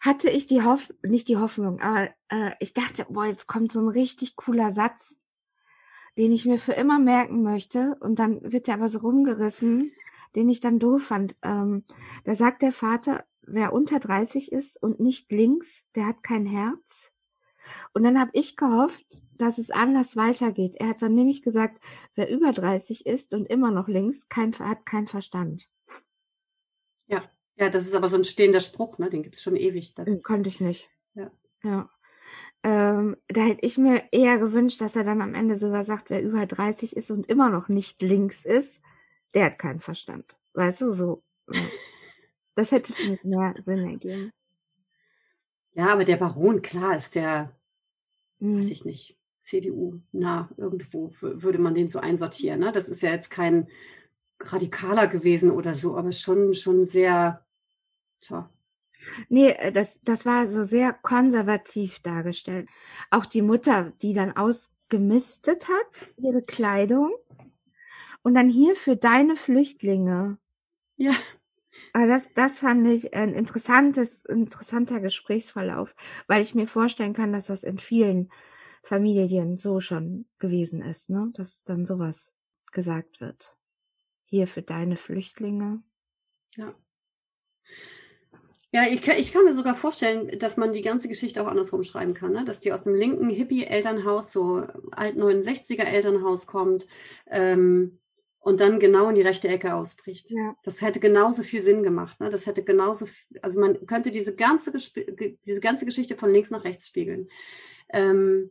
hatte 0.00 0.28
ich 0.30 0.46
die 0.46 0.62
Hoffnung, 0.62 0.98
nicht 1.02 1.28
die 1.28 1.38
Hoffnung, 1.38 1.80
aber 1.80 2.10
äh, 2.28 2.52
ich 2.60 2.74
dachte, 2.74 3.06
boah, 3.08 3.26
jetzt 3.26 3.46
kommt 3.46 3.72
so 3.72 3.80
ein 3.80 3.88
richtig 3.88 4.36
cooler 4.36 4.70
Satz, 4.70 5.18
den 6.18 6.32
ich 6.32 6.44
mir 6.44 6.58
für 6.58 6.72
immer 6.72 6.98
merken 6.98 7.42
möchte. 7.42 7.96
Und 8.00 8.18
dann 8.18 8.40
wird 8.52 8.66
der 8.66 8.74
aber 8.74 8.88
so 8.88 8.98
rumgerissen, 9.00 9.92
den 10.34 10.48
ich 10.48 10.60
dann 10.60 10.78
doof 10.78 11.04
fand. 11.04 11.36
Ähm, 11.42 11.84
da 12.24 12.34
sagt 12.34 12.62
der 12.62 12.72
Vater, 12.72 13.24
wer 13.42 13.72
unter 13.72 14.00
30 14.00 14.52
ist 14.52 14.80
und 14.82 15.00
nicht 15.00 15.30
links, 15.32 15.84
der 15.94 16.06
hat 16.06 16.22
kein 16.22 16.46
Herz. 16.46 17.12
Und 17.94 18.04
dann 18.04 18.20
habe 18.20 18.30
ich 18.34 18.56
gehofft, 18.56 19.06
dass 19.38 19.58
es 19.58 19.70
anders 19.70 20.16
weitergeht. 20.16 20.76
Er 20.76 20.88
hat 20.88 21.02
dann 21.02 21.14
nämlich 21.14 21.42
gesagt, 21.42 21.82
wer 22.14 22.30
über 22.30 22.52
30 22.52 23.06
ist 23.06 23.32
und 23.32 23.46
immer 23.46 23.70
noch 23.70 23.88
links, 23.88 24.28
kein, 24.28 24.52
hat 24.58 24.84
keinen 24.84 25.08
Verstand. 25.08 25.68
Ja, 27.06 27.22
ja, 27.56 27.70
das 27.70 27.84
ist 27.84 27.94
aber 27.94 28.08
so 28.08 28.16
ein 28.16 28.24
stehender 28.24 28.60
Spruch, 28.60 28.98
ne? 28.98 29.10
Den 29.10 29.22
gibt 29.22 29.36
es 29.36 29.42
schon 29.42 29.56
ewig. 29.56 29.94
Das, 29.94 30.06
Hm, 30.06 30.22
Konnte 30.22 30.48
ich 30.48 30.60
nicht. 30.60 30.88
Ja. 31.14 31.30
Ja. 31.62 31.90
Ähm, 32.62 33.16
da 33.28 33.42
hätte 33.42 33.66
ich 33.66 33.78
mir 33.78 34.04
eher 34.12 34.38
gewünscht, 34.38 34.80
dass 34.80 34.96
er 34.96 35.04
dann 35.04 35.20
am 35.22 35.34
Ende 35.34 35.56
sogar 35.56 35.84
sagt, 35.84 36.10
wer 36.10 36.22
über 36.22 36.46
30 36.46 36.96
ist 36.96 37.10
und 37.10 37.26
immer 37.26 37.50
noch 37.50 37.68
nicht 37.68 38.02
links 38.02 38.44
ist, 38.44 38.82
der 39.34 39.46
hat 39.46 39.58
keinen 39.58 39.80
Verstand. 39.80 40.36
Weißt 40.54 40.80
du, 40.80 40.92
so. 40.92 41.22
Das 42.56 42.72
hätte 42.72 42.92
für 42.92 43.04
mich 43.10 43.22
mehr 43.24 43.54
Sinn 43.58 43.84
ergeben. 43.88 44.30
ja, 45.72 45.88
aber 45.92 46.04
der 46.04 46.16
Baron, 46.16 46.62
klar, 46.62 46.96
ist 46.96 47.14
der, 47.14 47.52
weiß 48.40 48.66
Hm. 48.66 48.72
ich 48.72 48.84
nicht, 48.84 49.18
CDU, 49.40 50.00
na, 50.12 50.48
irgendwo 50.56 51.12
würde 51.20 51.58
man 51.58 51.74
den 51.74 51.88
so 51.88 51.98
einsortieren. 52.00 52.60
Ne? 52.60 52.72
Das 52.72 52.88
ist 52.88 53.02
ja 53.02 53.10
jetzt 53.10 53.30
kein 53.30 53.68
radikaler 54.52 55.06
gewesen 55.06 55.50
oder 55.50 55.74
so, 55.74 55.96
aber 55.96 56.12
schon, 56.12 56.54
schon 56.54 56.84
sehr, 56.84 57.44
tja. 58.20 58.50
Nee, 59.28 59.50
äh, 59.50 59.72
das, 59.72 60.00
das 60.02 60.24
war 60.26 60.48
so 60.48 60.64
sehr 60.64 60.92
konservativ 60.92 62.00
dargestellt. 62.00 62.68
Auch 63.10 63.26
die 63.26 63.42
Mutter, 63.42 63.92
die 64.02 64.14
dann 64.14 64.36
ausgemistet 64.36 65.68
hat, 65.68 66.12
ihre 66.16 66.42
Kleidung. 66.42 67.12
Und 68.22 68.34
dann 68.34 68.48
hier 68.48 68.74
für 68.74 68.96
deine 68.96 69.36
Flüchtlinge. 69.36 70.38
Ja. 70.96 71.12
Aber 71.92 72.06
das, 72.06 72.28
das 72.34 72.60
fand 72.60 72.86
ich 72.86 73.14
ein 73.14 73.34
interessantes, 73.34 74.24
interessanter 74.24 75.00
Gesprächsverlauf, 75.00 75.94
weil 76.26 76.42
ich 76.42 76.54
mir 76.54 76.66
vorstellen 76.66 77.12
kann, 77.12 77.32
dass 77.32 77.46
das 77.46 77.64
in 77.64 77.78
vielen 77.78 78.30
Familien 78.82 79.56
so 79.56 79.80
schon 79.80 80.26
gewesen 80.38 80.82
ist, 80.82 81.10
ne? 81.10 81.30
Dass 81.34 81.64
dann 81.64 81.84
sowas 81.86 82.34
gesagt 82.72 83.20
wird. 83.20 83.56
Hier 84.24 84.46
für 84.46 84.62
deine 84.62 84.96
Flüchtlinge. 84.96 85.82
Ja. 86.56 86.74
Ja, 88.74 88.88
ich 88.88 89.02
kann, 89.02 89.16
ich 89.18 89.32
kann 89.32 89.44
mir 89.44 89.54
sogar 89.54 89.76
vorstellen, 89.76 90.36
dass 90.40 90.56
man 90.56 90.72
die 90.72 90.82
ganze 90.82 91.06
Geschichte 91.06 91.40
auch 91.40 91.46
andersrum 91.46 91.84
schreiben 91.84 92.12
kann, 92.12 92.32
ne? 92.32 92.44
dass 92.44 92.58
die 92.58 92.72
aus 92.72 92.82
dem 92.82 92.94
linken 92.94 93.28
Hippie-Elternhaus, 93.28 94.32
so 94.32 94.66
alt 94.90 95.16
69er-Elternhaus 95.16 96.48
kommt 96.48 96.88
ähm, 97.30 98.00
und 98.40 98.60
dann 98.60 98.80
genau 98.80 99.08
in 99.10 99.14
die 99.14 99.22
rechte 99.22 99.46
Ecke 99.46 99.76
ausbricht. 99.76 100.28
Ja. 100.32 100.56
Das 100.64 100.80
hätte 100.80 100.98
genauso 100.98 101.44
viel 101.44 101.62
Sinn 101.62 101.84
gemacht. 101.84 102.18
Ne? 102.18 102.30
Das 102.30 102.46
hätte 102.46 102.64
genauso, 102.64 103.06
also 103.42 103.60
man 103.60 103.86
könnte 103.86 104.10
diese 104.10 104.34
ganze, 104.34 104.72
diese 104.72 105.60
ganze 105.60 105.84
Geschichte 105.84 106.16
von 106.16 106.32
links 106.32 106.50
nach 106.50 106.64
rechts 106.64 106.88
spiegeln. 106.88 107.28
Ähm, 107.90 108.50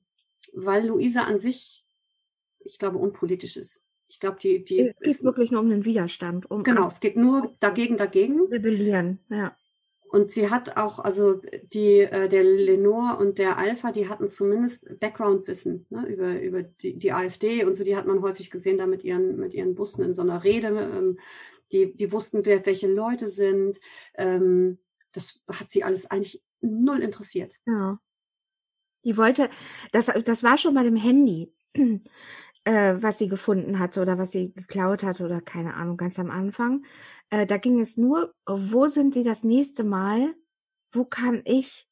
weil 0.54 0.88
Luisa 0.88 1.24
an 1.24 1.40
sich, 1.40 1.86
ich 2.60 2.80
glaube, 2.80 2.98
unpolitisch 2.98 3.58
ist. 3.58 3.84
Ich 4.14 4.20
glaube, 4.20 4.38
die, 4.40 4.64
die. 4.64 4.80
Es 4.80 5.00
geht 5.00 5.24
wirklich 5.24 5.50
nur 5.50 5.62
um 5.62 5.70
den 5.70 5.86
Widerstand. 5.86 6.50
Um 6.52 6.62
genau, 6.62 6.86
es 6.86 7.00
geht 7.00 7.18
nur 7.18 7.56
dagegen, 7.60 7.98
dagegen. 7.98 8.46
Rebellieren, 8.46 9.20
ja. 9.30 9.58
Und 10.12 10.30
sie 10.30 10.52
hat 10.52 10.78
auch, 10.78 11.00
also 11.00 11.42
die, 11.74 12.02
äh, 12.02 12.30
der 12.30 12.44
Lenore 12.44 13.18
und 13.18 13.40
der 13.40 13.58
Alpha, 13.58 13.92
die 13.92 14.08
hatten 14.08 14.28
zumindest 14.28 15.00
Background-Wissen 15.00 15.88
ne, 15.90 16.06
über, 16.06 16.40
über 16.40 16.62
die, 16.62 17.00
die, 17.00 17.12
AfD 17.12 17.66
und 17.66 17.74
so, 17.74 17.84
die 17.84 17.96
hat 17.96 18.06
man 18.06 18.22
häufig 18.22 18.52
gesehen 18.52 18.78
da 18.78 18.86
mit 18.86 19.04
ihren, 19.04 19.38
mit 19.38 19.56
ihren 19.56 19.74
Busten 19.74 20.04
in 20.04 20.14
so 20.14 20.22
einer 20.22 20.44
Rede. 20.44 20.68
Ähm, 20.68 21.18
die, 21.72 21.98
die 21.98 22.12
wussten, 22.12 22.46
wer 22.46 22.64
welche 22.68 22.88
Leute 22.88 23.28
sind. 23.28 23.80
Ähm, 24.14 24.78
das 25.14 25.42
hat 25.52 25.72
sie 25.72 25.84
alles 25.84 26.12
eigentlich 26.12 26.44
null 26.62 27.00
interessiert. 27.00 27.56
Ja. 27.66 28.00
Die 29.06 29.18
wollte, 29.18 29.50
das, 29.92 30.12
das 30.24 30.44
war 30.44 30.60
schon 30.60 30.76
bei 30.76 30.84
dem 30.84 30.96
Handy, 30.96 31.52
äh, 32.66 32.96
was 33.00 33.18
sie 33.18 33.28
gefunden 33.28 33.80
hatte 33.80 34.02
oder 34.02 34.18
was 34.18 34.32
sie 34.32 34.54
geklaut 34.54 35.04
hat 35.04 35.22
oder 35.22 35.42
keine 35.42 35.76
Ahnung, 35.76 35.98
ganz 35.98 36.20
am 36.20 36.32
Anfang. 36.32 36.86
Äh, 37.30 37.46
da 37.46 37.58
ging 37.58 37.80
es 37.80 37.98
nur, 37.98 38.34
wo 38.46 38.88
sind 38.88 39.14
sie 39.14 39.24
das 39.24 39.44
nächste 39.44 39.84
Mal? 39.84 40.34
Wo 40.92 41.06
kann 41.06 41.42
ich 41.46 41.88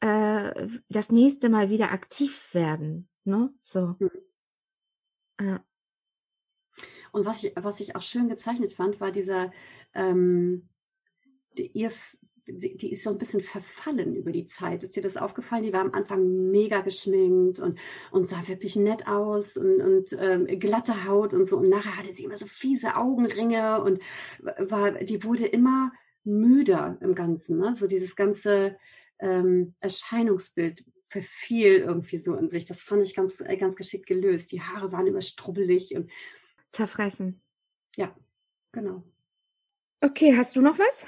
äh, 0.00 0.68
das 0.88 1.10
nächste 1.10 1.48
Mal 1.48 1.70
wieder 1.70 1.92
aktiv 1.92 2.52
werden? 2.52 3.08
Ne? 3.24 3.52
So. 3.64 3.96
Hm. 3.98 4.10
Ja. 5.40 5.64
Und 7.12 7.26
was 7.26 7.44
ich, 7.44 7.52
was 7.56 7.80
ich 7.80 7.94
auch 7.94 8.02
schön 8.02 8.28
gezeichnet 8.28 8.72
fand, 8.72 9.00
war 9.00 9.12
dieser, 9.12 9.52
ähm, 9.92 10.68
die, 11.58 11.70
ihr, 11.72 11.92
die, 12.46 12.90
ist 12.92 13.04
so 13.04 13.10
ein 13.10 13.18
bisschen 13.18 13.40
verfallen 13.40 14.16
über 14.16 14.32
die 14.32 14.46
Zeit. 14.46 14.82
Ist 14.82 14.96
dir 14.96 15.02
das 15.02 15.16
aufgefallen? 15.16 15.62
Die 15.62 15.72
war 15.72 15.80
am 15.80 15.92
Anfang 15.92 16.50
mega 16.50 16.80
geschminkt 16.80 17.60
und, 17.60 17.78
und 18.10 18.26
sah 18.26 18.46
wirklich 18.48 18.76
nett 18.76 19.06
aus 19.06 19.56
und, 19.56 19.80
und 19.80 20.16
ähm, 20.18 20.46
glatte 20.58 21.06
Haut 21.06 21.34
und 21.34 21.44
so. 21.44 21.58
Und 21.58 21.68
nachher 21.68 21.96
hatte 21.96 22.12
sie 22.12 22.24
immer 22.24 22.36
so 22.36 22.46
fiese 22.46 22.96
Augenringe 22.96 23.82
und 23.82 24.00
war, 24.58 24.92
die 24.92 25.22
wurde 25.24 25.46
immer 25.46 25.92
müder 26.24 26.98
im 27.00 27.14
Ganzen. 27.14 27.58
Ne? 27.58 27.74
So 27.74 27.86
dieses 27.86 28.16
ganze 28.16 28.76
ähm, 29.18 29.74
Erscheinungsbild 29.80 30.84
verfiel 31.08 31.76
irgendwie 31.78 32.18
so 32.18 32.34
in 32.34 32.48
sich. 32.48 32.64
Das 32.64 32.82
fand 32.82 33.02
ich 33.02 33.14
ganz, 33.14 33.40
äh, 33.40 33.56
ganz 33.56 33.76
geschickt 33.76 34.06
gelöst. 34.06 34.50
Die 34.50 34.62
Haare 34.62 34.92
waren 34.92 35.06
immer 35.06 35.20
strubbelig 35.20 35.94
und 35.94 36.10
zerfressen. 36.70 37.40
Ja, 37.96 38.16
genau. 38.72 39.04
Okay, 40.00 40.36
hast 40.36 40.56
du 40.56 40.62
noch 40.62 40.78
was? 40.78 41.06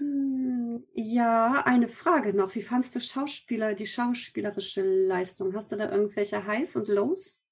Hm, 0.00 0.82
ja, 0.94 1.62
eine 1.66 1.86
Frage 1.86 2.32
noch. 2.32 2.54
Wie 2.54 2.62
fandst 2.62 2.94
du 2.94 3.00
Schauspieler, 3.00 3.74
die 3.74 3.86
schauspielerische 3.86 4.82
Leistung? 4.82 5.54
Hast 5.54 5.70
du 5.72 5.76
da 5.76 5.90
irgendwelche 5.90 6.46
Highs 6.46 6.74
und 6.74 6.88
Lows? 6.88 7.42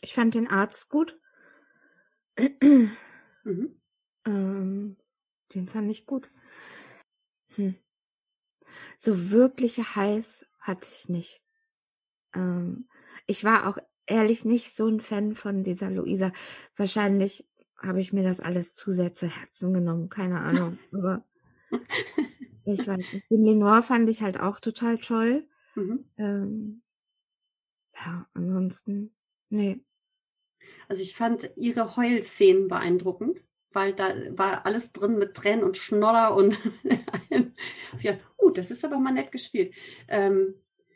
Ich 0.00 0.14
fand 0.14 0.34
den 0.34 0.48
Arzt 0.48 0.88
gut. 0.88 1.18
mhm. 2.38 3.80
ähm, 4.26 4.96
den 5.54 5.68
fand 5.68 5.90
ich 5.90 6.06
gut. 6.06 6.28
Hm. 7.56 7.74
So 8.98 9.30
wirkliche 9.30 9.96
Highs 9.96 10.46
hatte 10.60 10.86
ich 10.90 11.08
nicht. 11.08 11.42
Ähm, 12.34 12.88
ich 13.26 13.42
war 13.42 13.66
auch 13.66 13.78
ehrlich 14.06 14.44
nicht 14.44 14.72
so 14.72 14.86
ein 14.86 15.00
Fan 15.00 15.34
von 15.34 15.64
dieser 15.64 15.90
Luisa. 15.90 16.32
Wahrscheinlich 16.76 17.46
habe 17.78 18.00
ich 18.00 18.12
mir 18.12 18.22
das 18.22 18.40
alles 18.40 18.76
zu 18.76 18.92
sehr 18.92 19.14
zu 19.14 19.26
Herzen 19.26 19.72
genommen, 19.72 20.08
keine 20.08 20.40
Ahnung. 20.40 20.78
Aber 20.92 21.24
ich 22.64 22.86
weiß 22.86 23.12
nicht. 23.12 23.30
Den 23.30 23.42
Lenore 23.42 23.82
fand 23.82 24.08
ich 24.08 24.22
halt 24.22 24.40
auch 24.40 24.60
total 24.60 24.98
toll. 24.98 25.46
Mhm. 25.74 26.04
Ähm, 26.16 26.82
ja, 27.94 28.26
ansonsten, 28.34 29.14
nee. 29.48 29.84
Also 30.88 31.02
ich 31.02 31.16
fand 31.16 31.50
ihre 31.56 31.96
Heulszenen 31.96 32.68
beeindruckend, 32.68 33.46
weil 33.72 33.92
da 33.92 34.14
war 34.30 34.66
alles 34.66 34.92
drin 34.92 35.18
mit 35.18 35.34
Tränen 35.34 35.64
und 35.64 35.76
Schnoller 35.76 36.34
und 36.34 36.58
ja, 38.00 38.16
uh, 38.40 38.50
das 38.50 38.70
ist 38.70 38.84
aber 38.84 38.98
mal 38.98 39.12
nett 39.12 39.32
gespielt. 39.32 39.74
Ähm, 40.08 40.54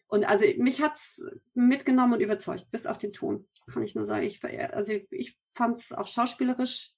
und 0.08 0.24
also 0.24 0.46
mich 0.56 0.80
hat 0.80 0.96
es 0.96 1.24
mitgenommen 1.54 2.14
und 2.14 2.20
überzeugt, 2.20 2.70
bis 2.70 2.86
auf 2.86 2.98
den 2.98 3.12
Ton, 3.12 3.46
kann 3.70 3.82
ich 3.82 3.94
nur 3.94 4.06
sagen. 4.06 4.26
Ich, 4.26 4.42
also 4.44 4.92
ich 5.10 5.38
fand 5.54 5.78
es 5.78 5.92
auch 5.92 6.06
schauspielerisch 6.06 6.94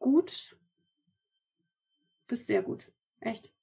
gut, 0.00 0.56
bis 2.26 2.46
sehr 2.46 2.62
gut. 2.62 2.92
Echt. 3.20 3.54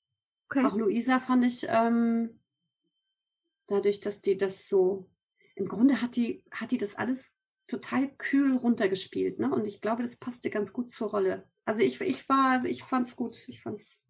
Okay. 0.50 0.66
Auch 0.66 0.76
Luisa 0.76 1.20
fand 1.20 1.44
ich, 1.44 1.66
ähm, 1.68 2.40
dadurch, 3.68 4.00
dass 4.00 4.22
die 4.22 4.38
das 4.38 4.70
so, 4.70 5.10
im 5.56 5.68
Grunde 5.68 6.02
hat 6.02 6.16
die, 6.16 6.44
hat 6.52 6.72
die 6.72 6.78
das 6.78 6.96
alles 6.96 7.36
total 7.68 8.14
kühl 8.16 8.56
runtergespielt, 8.56 9.40
ne? 9.40 9.52
Und 9.52 9.66
ich 9.66 9.82
glaube, 9.82 10.04
das 10.04 10.18
passte 10.18 10.50
ganz 10.50 10.72
gut 10.72 10.92
zur 10.92 11.10
Rolle. 11.10 11.50
Also 11.66 11.82
ich, 11.82 12.00
ich 12.00 12.30
war, 12.30 12.64
ich 12.64 12.84
fand's 12.84 13.16
gut. 13.16 13.44
Ich 13.48 13.62
fand's 13.62 14.05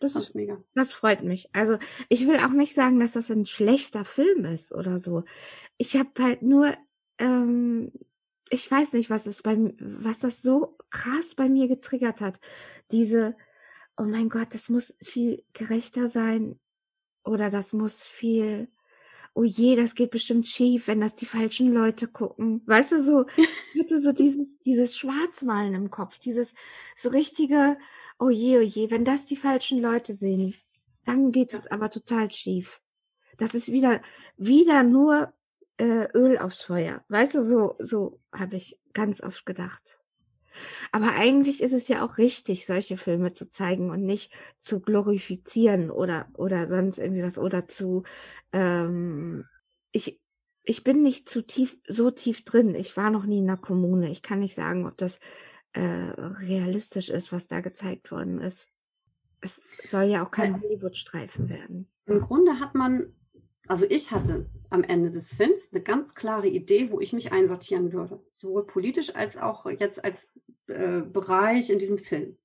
das 0.00 0.16
ist 0.16 0.34
mega. 0.34 0.62
Das 0.74 0.92
freut 0.92 1.22
mich. 1.22 1.48
Also 1.52 1.78
ich 2.08 2.26
will 2.26 2.38
auch 2.38 2.50
nicht 2.50 2.74
sagen, 2.74 3.00
dass 3.00 3.12
das 3.12 3.30
ein 3.30 3.46
schlechter 3.46 4.04
Film 4.04 4.44
ist 4.44 4.72
oder 4.72 4.98
so. 4.98 5.24
Ich 5.76 5.96
habe 5.96 6.10
halt 6.18 6.42
nur, 6.42 6.74
ähm, 7.18 7.92
ich 8.50 8.70
weiß 8.70 8.94
nicht, 8.94 9.10
was 9.10 9.26
es 9.26 9.42
beim, 9.42 9.74
was 9.78 10.18
das 10.18 10.42
so 10.42 10.76
krass 10.90 11.34
bei 11.34 11.48
mir 11.48 11.68
getriggert 11.68 12.20
hat. 12.20 12.40
Diese, 12.90 13.36
oh 13.96 14.04
mein 14.04 14.28
Gott, 14.28 14.54
das 14.54 14.68
muss 14.68 14.96
viel 15.02 15.44
gerechter 15.52 16.08
sein 16.08 16.58
oder 17.24 17.50
das 17.50 17.72
muss 17.72 18.04
viel 18.04 18.68
oh 19.38 19.44
je, 19.44 19.76
das 19.76 19.94
geht 19.94 20.10
bestimmt 20.10 20.48
schief, 20.48 20.88
wenn 20.88 21.00
das 21.00 21.14
die 21.14 21.24
falschen 21.24 21.72
Leute 21.72 22.08
gucken. 22.08 22.60
Weißt 22.66 22.90
du, 22.90 23.04
so, 23.04 23.24
bitte 23.72 24.00
so 24.00 24.10
dieses, 24.10 24.58
dieses 24.66 24.96
Schwarzmalen 24.96 25.74
im 25.74 25.90
Kopf, 25.92 26.18
dieses 26.18 26.54
so 26.96 27.10
richtige, 27.10 27.78
oh 28.18 28.30
je, 28.30 28.58
oh 28.58 28.62
je, 28.62 28.90
wenn 28.90 29.04
das 29.04 29.26
die 29.26 29.36
falschen 29.36 29.78
Leute 29.78 30.12
sehen, 30.14 30.54
dann 31.04 31.30
geht 31.30 31.54
es 31.54 31.68
aber 31.68 31.88
total 31.88 32.32
schief. 32.32 32.80
Das 33.36 33.54
ist 33.54 33.70
wieder, 33.70 34.02
wieder 34.36 34.82
nur 34.82 35.32
äh, 35.76 36.08
Öl 36.14 36.38
aufs 36.38 36.62
Feuer. 36.62 37.04
Weißt 37.08 37.36
du, 37.36 37.46
so, 37.46 37.76
so 37.78 38.18
habe 38.32 38.56
ich 38.56 38.80
ganz 38.92 39.22
oft 39.22 39.46
gedacht. 39.46 40.00
Aber 40.92 41.12
eigentlich 41.12 41.62
ist 41.62 41.72
es 41.72 41.88
ja 41.88 42.04
auch 42.04 42.18
richtig, 42.18 42.66
solche 42.66 42.96
Filme 42.96 43.34
zu 43.34 43.50
zeigen 43.50 43.90
und 43.90 44.04
nicht 44.04 44.32
zu 44.58 44.80
glorifizieren 44.80 45.90
oder, 45.90 46.28
oder 46.34 46.68
sonst 46.68 46.98
irgendwie 46.98 47.22
was 47.22 47.38
oder 47.38 47.68
zu, 47.68 48.04
ähm, 48.52 49.44
ich, 49.92 50.20
ich 50.62 50.84
bin 50.84 51.02
nicht 51.02 51.28
zu 51.28 51.42
tief, 51.46 51.78
so 51.88 52.10
tief 52.10 52.44
drin. 52.44 52.74
Ich 52.74 52.96
war 52.96 53.10
noch 53.10 53.24
nie 53.24 53.38
in 53.38 53.46
der 53.46 53.56
Kommune. 53.56 54.10
Ich 54.10 54.22
kann 54.22 54.40
nicht 54.40 54.54
sagen, 54.54 54.86
ob 54.86 54.96
das 54.96 55.18
äh, 55.72 55.80
realistisch 55.80 57.08
ist, 57.08 57.32
was 57.32 57.46
da 57.46 57.60
gezeigt 57.60 58.10
worden 58.10 58.40
ist. 58.40 58.68
Es 59.40 59.62
soll 59.90 60.04
ja 60.04 60.24
auch 60.24 60.30
kein 60.30 60.60
Hollywood-Streifen 60.60 61.48
werden. 61.48 61.88
Im 62.06 62.20
Grunde 62.20 62.58
hat 62.58 62.74
man, 62.74 63.14
also 63.68 63.84
ich 63.88 64.10
hatte 64.10 64.46
am 64.70 64.82
Ende 64.82 65.10
des 65.10 65.34
Films 65.34 65.70
eine 65.72 65.82
ganz 65.82 66.14
klare 66.14 66.48
Idee, 66.48 66.90
wo 66.90 67.00
ich 67.00 67.12
mich 67.12 67.32
einsortieren 67.32 67.92
würde. 67.92 68.20
Sowohl 68.32 68.66
politisch 68.66 69.14
als 69.14 69.36
auch 69.36 69.66
jetzt 69.66 70.04
als 70.04 70.32
äh, 70.66 71.00
Bereich 71.00 71.70
in 71.70 71.78
diesem 71.78 71.98
Film. 71.98 72.36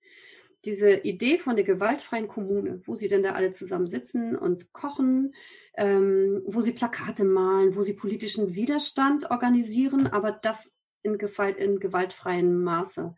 Diese 0.65 0.91
Idee 0.91 1.38
von 1.38 1.55
der 1.55 1.65
gewaltfreien 1.65 2.27
Kommune, 2.27 2.79
wo 2.86 2.95
sie 2.95 3.07
denn 3.07 3.23
da 3.23 3.33
alle 3.33 3.51
zusammen 3.51 3.88
sitzen 3.88 4.36
und 4.36 4.71
kochen, 4.71 5.33
ähm, 5.75 6.41
wo 6.45 6.62
sie 6.62 6.71
Plakate 6.71 7.25
malen, 7.25 7.75
wo 7.75 7.81
sie 7.81 7.93
politischen 7.93 8.53
Widerstand 8.55 9.29
organisieren, 9.31 10.07
aber 10.07 10.31
das 10.31 10.71
in, 11.01 11.17
Gewalt, 11.17 11.57
in 11.57 11.79
gewaltfreiem 11.79 12.63
Maße. 12.63 13.15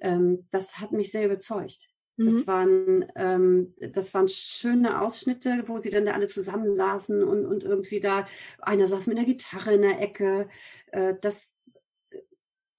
Ähm, 0.00 0.46
das 0.50 0.78
hat 0.78 0.92
mich 0.92 1.10
sehr 1.10 1.24
überzeugt. 1.24 1.91
Das, 2.24 2.34
mhm. 2.34 2.46
waren, 2.46 3.12
ähm, 3.16 3.74
das 3.92 4.14
waren 4.14 4.28
schöne 4.28 5.00
Ausschnitte, 5.00 5.64
wo 5.66 5.78
sie 5.78 5.90
dann 5.90 6.06
da 6.06 6.12
alle 6.12 6.26
zusammensaßen 6.26 7.22
und, 7.22 7.46
und 7.46 7.64
irgendwie 7.64 8.00
da, 8.00 8.26
einer 8.58 8.88
saß 8.88 9.06
mit 9.06 9.18
einer 9.18 9.26
Gitarre 9.26 9.74
in 9.74 9.82
der 9.82 10.00
Ecke. 10.00 10.48
Äh, 10.92 11.14
das, 11.20 11.52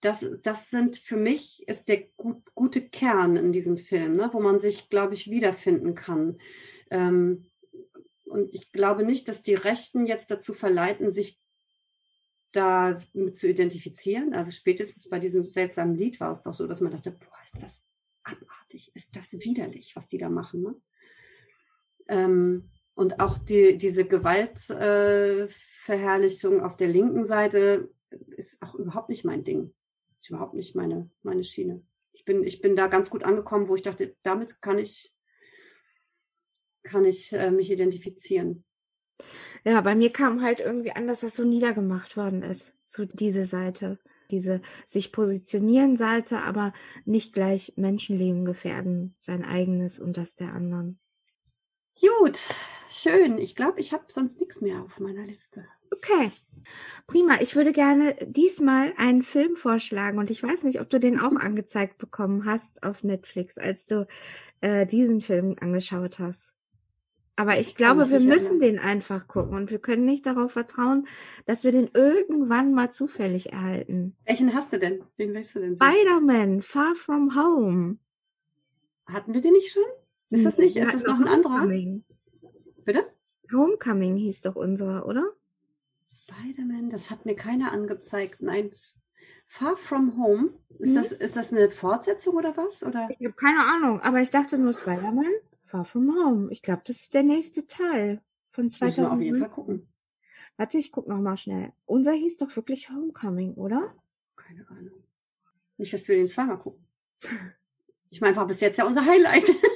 das, 0.02 0.26
das 0.42 0.70
sind 0.70 0.98
für 0.98 1.18
mich, 1.18 1.68
ist 1.68 1.88
der 1.88 2.04
gut, 2.18 2.44
gute 2.56 2.82
Kern 2.82 3.38
in 3.38 3.54
diesem 3.54 3.78
Film, 3.78 4.16
ne, 4.16 4.30
wo 4.34 4.40
man 4.40 4.60
sich, 4.60 4.90
glaube 4.90 5.14
ich, 5.14 5.30
wiederfinden 5.30 5.96
kann. 5.96 6.40
Ähm, 6.90 7.46
und 8.26 8.54
ich 8.54 8.72
glaube 8.72 9.04
nicht, 9.04 9.28
dass 9.28 9.44
die 9.44 9.54
Rechten 9.54 10.06
jetzt 10.06 10.32
dazu 10.32 10.54
verleiten, 10.54 11.12
sich 11.12 11.40
da 12.52 13.00
mit 13.14 13.38
zu 13.38 13.50
identifizieren. 13.50 14.34
Also 14.34 14.52
spätestens 14.52 15.10
bei 15.10 15.20
diesem 15.20 15.46
seltsamen 15.46 15.96
Lied 15.96 16.20
war 16.20 16.32
es 16.32 16.42
doch 16.42 16.54
so, 16.54 16.68
dass 16.68 16.82
man 16.82 16.92
dachte, 16.92 17.12
boah, 17.12 17.38
ist 17.44 17.62
das 17.62 17.84
abartig, 18.24 18.48
ist 18.74 19.16
das 19.16 19.34
widerlich, 19.34 19.96
was 19.96 20.08
die 20.08 20.18
da 20.18 20.30
machen. 20.30 20.62
Ne? 20.62 20.76
Ähm, 22.08 22.70
und 22.96 23.20
auch 23.20 23.38
die, 23.38 23.78
diese 23.78 24.06
Gewaltverherrlichung 24.06 26.60
äh, 26.60 26.62
auf 26.62 26.78
der 26.78 26.88
linken 26.88 27.26
Seite 27.26 27.92
ist 28.38 28.62
auch 28.62 28.76
überhaupt 28.76 29.10
nicht 29.10 29.26
mein 29.26 29.44
Ding. 29.44 29.74
Ist 30.18 30.30
überhaupt 30.30 30.54
nicht 30.54 30.76
meine, 30.76 31.10
meine 31.24 31.44
Schiene. 31.44 31.82
Ich 32.12 32.26
bin, 32.26 32.44
ich 32.44 32.62
bin 32.62 32.76
da 32.76 32.86
ganz 32.88 33.10
gut 33.10 33.24
angekommen, 33.24 33.68
wo 33.68 33.76
ich 33.76 33.82
dachte, 33.82 34.16
damit 34.22 34.62
kann 34.62 34.78
ich, 34.78 35.12
kann 36.84 37.06
ich 37.06 37.34
äh, 37.34 37.50
mich 37.50 37.72
identifizieren. 37.72 38.64
Ja, 39.64 39.82
bei 39.82 39.96
mir 39.96 40.12
kam 40.12 40.42
halt 40.42 40.60
irgendwie 40.60 40.92
an, 40.92 41.08
dass 41.08 41.22
das 41.22 41.36
so 41.36 41.44
niedergemacht 41.44 42.18
worden 42.18 42.44
ist, 42.44 42.76
so 42.86 43.06
diese 43.06 43.46
Seite 43.46 43.98
diese 44.32 44.62
sich 44.86 45.12
positionieren 45.12 45.98
Seite, 45.98 46.40
aber 46.40 46.74
nicht 47.06 47.34
gleich 47.34 47.74
Menschenleben 47.76 48.46
gefährden, 48.46 49.16
sein 49.22 49.44
eigenes 49.44 50.00
und 50.00 50.18
das 50.18 50.36
der 50.36 50.54
anderen. 50.54 51.00
Gut, 52.00 52.40
schön. 52.90 53.38
Ich 53.38 53.56
glaube, 53.56 53.80
ich 53.80 53.94
habe 53.94 54.06
sonst 54.08 54.40
nichts 54.40 54.62
mehr 54.62 54.82
auf 54.82 55.00
meiner 55.00 55.26
Liste. 55.26 55.66
Okay, 55.92 56.32
prima. 57.06 57.40
Ich 57.42 57.56
würde 57.56 57.72
gerne 57.72 58.16
diesmal 58.26 58.94
einen 58.98 59.22
Film 59.22 59.56
vorschlagen 59.56 60.18
und 60.18 60.32
ich 60.32 60.42
weiß 60.42 60.64
nicht, 60.64 60.82
ob 60.82 60.90
du 60.90 61.00
den 61.00 61.20
auch 61.20 61.36
angezeigt 61.36 61.98
bekommen 62.00 62.46
hast 62.46 62.82
auf 62.84 63.04
Netflix, 63.04 63.58
als 63.58 63.86
du 63.86 64.08
äh, 64.62 64.88
diesen 64.88 65.22
Film 65.22 65.56
angeschaut 65.60 66.18
hast. 66.18 66.54
Aber 67.36 67.60
ich 67.60 67.76
glaube, 67.76 68.10
wir 68.12 68.20
müssen 68.20 68.60
den 68.60 68.78
einfach 68.78 69.28
gucken 69.28 69.56
und 69.56 69.72
wir 69.72 69.80
können 69.80 70.06
nicht 70.06 70.26
darauf 70.28 70.52
vertrauen, 70.52 71.08
dass 71.46 71.64
wir 71.64 71.72
den 71.72 71.90
irgendwann 71.94 72.74
mal 72.74 72.92
zufällig 72.92 73.52
erhalten. 73.52 74.16
Welchen 74.26 74.54
hast 74.54 74.72
du 74.72 74.78
denn? 74.78 75.04
Wen 75.18 75.34
willst 75.34 75.56
du 75.56 75.60
denn? 75.60 75.76
Spider-Man, 75.76 76.62
Far 76.62 76.94
From 76.96 77.36
Home. 77.36 77.98
Hatten 79.08 79.34
wir 79.34 79.42
den 79.42 79.54
nicht 79.54 79.72
schon? 79.72 79.84
Ist 80.30 80.46
das 80.46 80.58
nicht? 80.58 80.76
Ist 80.76 80.94
das 80.94 81.04
noch 81.04 81.20
ein 81.20 81.28
anderer? 81.28 81.62
Homecoming. 81.62 82.04
Bitte? 82.86 83.06
Homecoming 83.52 84.16
hieß 84.16 84.42
doch 84.42 84.56
unserer, 84.56 85.08
oder? 85.08 85.32
Spider-Man, 86.06 86.90
das 86.90 87.10
hat 87.10 87.26
mir 87.26 87.36
keiner 87.36 87.72
angezeigt. 87.72 88.42
Nein, 88.42 88.72
Far 89.48 89.78
From 89.78 90.18
Home. 90.18 90.50
Ist, 90.80 90.90
hm? 90.90 90.96
das, 90.96 91.12
ist 91.12 91.36
das 91.36 91.52
eine 91.52 91.70
Fortsetzung 91.70 92.36
oder 92.36 92.56
was? 92.58 92.84
Oder? 92.84 93.10
Ich 93.18 93.26
habe 93.26 93.36
keine 93.36 93.60
Ahnung, 93.60 94.00
aber 94.02 94.22
ich 94.22 94.32
dachte 94.32 94.58
nur 94.58 94.74
Spider-Man. 94.74 95.32
Far 95.74 95.86
From 95.86 96.14
Home. 96.14 96.52
Ich 96.52 96.62
glaube, 96.62 96.84
das 96.86 96.98
ist 96.98 97.16
der 97.16 97.24
nächste 97.24 97.66
Teil 97.66 98.22
von 98.52 98.70
2000. 98.70 98.80
Müssen 98.80 99.04
wir 99.04 99.12
auf 99.12 99.22
jeden 99.22 99.40
Fall 99.40 99.50
gucken. 99.50 99.92
Warte, 100.56 100.78
ich 100.78 100.92
guck 100.92 101.08
noch 101.08 101.18
mal 101.18 101.36
schnell. 101.36 101.74
Unser 101.86 102.12
hieß 102.12 102.38
doch 102.38 102.56
wirklich 102.56 102.92
Homecoming, 102.92 103.56
oder? 103.56 103.96
Keine 104.36 104.70
Ahnung. 104.70 105.04
Nicht, 105.78 105.92
dass 105.92 106.08
wir 106.08 106.16
den 106.16 106.28
zweimal 106.28 106.60
gucken. 106.60 106.86
Ich 108.12 108.22
meine, 108.22 108.36
war 108.36 108.46
bis 108.46 108.60
jetzt 108.60 108.78
ja 108.78 108.86
unser 108.86 109.04
Highlight. 109.04 109.46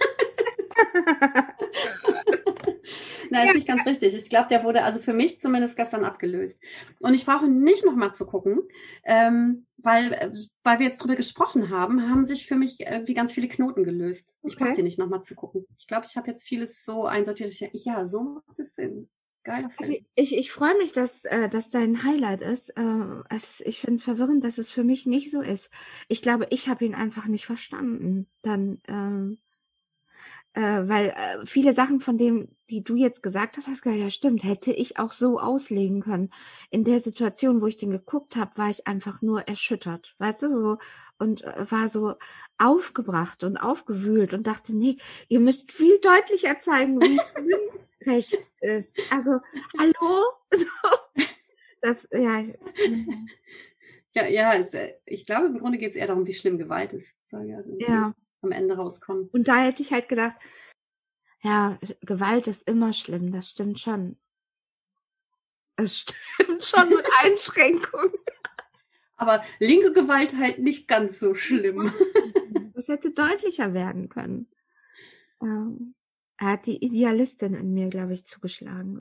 Nein, 3.29 3.49
ist 3.49 3.55
nicht 3.55 3.67
ganz 3.67 3.85
richtig. 3.85 4.15
Ich 4.15 4.29
glaube, 4.29 4.47
der 4.49 4.63
wurde 4.63 4.83
also 4.83 4.99
für 4.99 5.13
mich 5.13 5.39
zumindest 5.39 5.75
gestern 5.75 6.03
abgelöst. 6.03 6.61
Und 6.99 7.13
ich 7.13 7.25
brauche 7.25 7.47
nicht 7.47 7.85
nochmal 7.85 8.13
zu 8.13 8.25
gucken, 8.25 8.61
ähm, 9.03 9.65
weil, 9.77 10.13
äh, 10.13 10.31
weil 10.63 10.79
wir 10.79 10.87
jetzt 10.87 10.99
drüber 10.99 11.15
gesprochen 11.15 11.69
haben, 11.69 12.09
haben 12.09 12.25
sich 12.25 12.47
für 12.47 12.55
mich 12.55 12.79
irgendwie 12.79 13.13
ganz 13.13 13.31
viele 13.31 13.47
Knoten 13.47 13.83
gelöst. 13.83 14.39
Ich 14.43 14.55
okay. 14.55 14.65
brauche 14.65 14.75
den 14.75 14.85
nicht 14.85 14.99
nochmal 14.99 15.21
zu 15.21 15.35
gucken. 15.35 15.65
Ich 15.77 15.87
glaube, 15.87 16.05
ich 16.09 16.17
habe 16.17 16.29
jetzt 16.29 16.43
vieles 16.43 16.83
so 16.83 17.05
einsortiert. 17.05 17.51
Ich, 17.51 17.85
ja, 17.85 18.05
so 18.05 18.21
macht 18.21 18.59
es 18.59 18.75
Sinn. 18.75 19.09
Also 19.47 19.93
ich, 20.15 20.35
ich 20.35 20.51
freue 20.51 20.77
mich, 20.77 20.91
dass 20.91 21.23
äh, 21.25 21.49
das 21.49 21.69
dein 21.69 22.03
Highlight 22.03 22.41
ist. 22.41 22.69
Äh, 22.69 23.23
es, 23.29 23.61
ich 23.61 23.79
finde 23.79 23.95
es 23.95 24.03
verwirrend, 24.03 24.43
dass 24.43 24.57
es 24.57 24.69
für 24.69 24.83
mich 24.83 25.05
nicht 25.05 25.31
so 25.31 25.41
ist. 25.41 25.69
Ich 26.09 26.21
glaube, 26.21 26.47
ich 26.49 26.67
habe 26.67 26.85
ihn 26.85 26.95
einfach 26.95 27.27
nicht 27.27 27.45
verstanden. 27.45 28.27
Dann 28.41 28.81
ähm, 28.87 29.39
äh, 30.53 30.87
weil 30.87 31.09
äh, 31.09 31.45
viele 31.45 31.73
Sachen 31.73 31.99
von 31.99 32.17
dem, 32.17 32.49
die 32.71 32.83
du 32.83 32.95
jetzt 32.95 33.21
gesagt 33.21 33.57
hast, 33.57 33.67
hast 33.67 33.83
gesagt, 33.83 34.01
ja 34.01 34.09
stimmt, 34.09 34.43
hätte 34.43 34.71
ich 34.73 34.97
auch 34.97 35.11
so 35.11 35.39
auslegen 35.39 36.01
können. 36.01 36.31
In 36.71 36.83
der 36.83 36.99
Situation, 36.99 37.61
wo 37.61 37.67
ich 37.67 37.77
den 37.77 37.91
geguckt 37.91 38.35
habe, 38.35 38.57
war 38.57 38.69
ich 38.69 38.87
einfach 38.87 39.21
nur 39.21 39.41
erschüttert, 39.41 40.15
weißt 40.17 40.43
du, 40.43 40.49
so 40.49 40.77
und 41.19 41.43
äh, 41.43 41.71
war 41.71 41.89
so 41.89 42.15
aufgebracht 42.57 43.43
und 43.43 43.57
aufgewühlt 43.57 44.33
und 44.33 44.47
dachte, 44.47 44.75
nee, 44.75 44.97
ihr 45.29 45.39
müsst 45.39 45.71
viel 45.71 45.99
deutlicher 45.99 46.57
zeigen, 46.57 46.99
wie 47.01 47.19
recht 48.09 48.39
ist. 48.61 48.99
Also, 49.11 49.39
hallo? 49.77 50.23
So, 50.55 50.65
das, 51.81 52.07
ja. 52.11 52.41
Ja, 54.13 54.27
ja, 54.27 54.53
es, 54.55 54.73
äh, 54.73 54.93
ich 55.05 55.25
glaube, 55.25 55.47
im 55.47 55.59
Grunde 55.59 55.77
geht 55.77 55.91
es 55.91 55.95
eher 55.97 56.07
darum, 56.07 56.25
wie 56.25 56.33
schlimm 56.33 56.57
Gewalt 56.57 56.93
ist. 56.93 57.13
ja 57.77 58.15
am 58.41 58.51
Ende 58.51 58.75
rauskommen. 58.75 59.29
Und 59.31 59.47
da 59.47 59.63
hätte 59.63 59.81
ich 59.81 59.91
halt 59.91 60.09
gedacht, 60.09 60.35
ja, 61.43 61.79
Gewalt 62.01 62.47
ist 62.47 62.67
immer 62.67 62.93
schlimm, 62.93 63.31
das 63.31 63.49
stimmt 63.49 63.79
schon. 63.79 64.17
Es 65.75 65.99
stimmt 65.99 66.65
schon 66.65 66.89
mit 66.89 67.05
Einschränkungen. 67.23 68.13
Aber 69.15 69.43
linke 69.59 69.93
Gewalt 69.93 70.35
halt 70.35 70.59
nicht 70.59 70.87
ganz 70.87 71.19
so 71.19 71.35
schlimm. 71.35 71.91
Das 72.73 72.89
hätte 72.89 73.09
deutlicher 73.09 73.73
werden 73.73 74.07
können. 74.07 74.47
Ähm, 75.41 75.95
er 76.37 76.51
hat 76.51 76.67
die 76.67 76.85
Idealistin 76.85 77.55
in 77.55 77.73
mir, 77.73 77.89
glaube 77.89 78.13
ich, 78.13 78.23
zugeschlagen. 78.23 78.99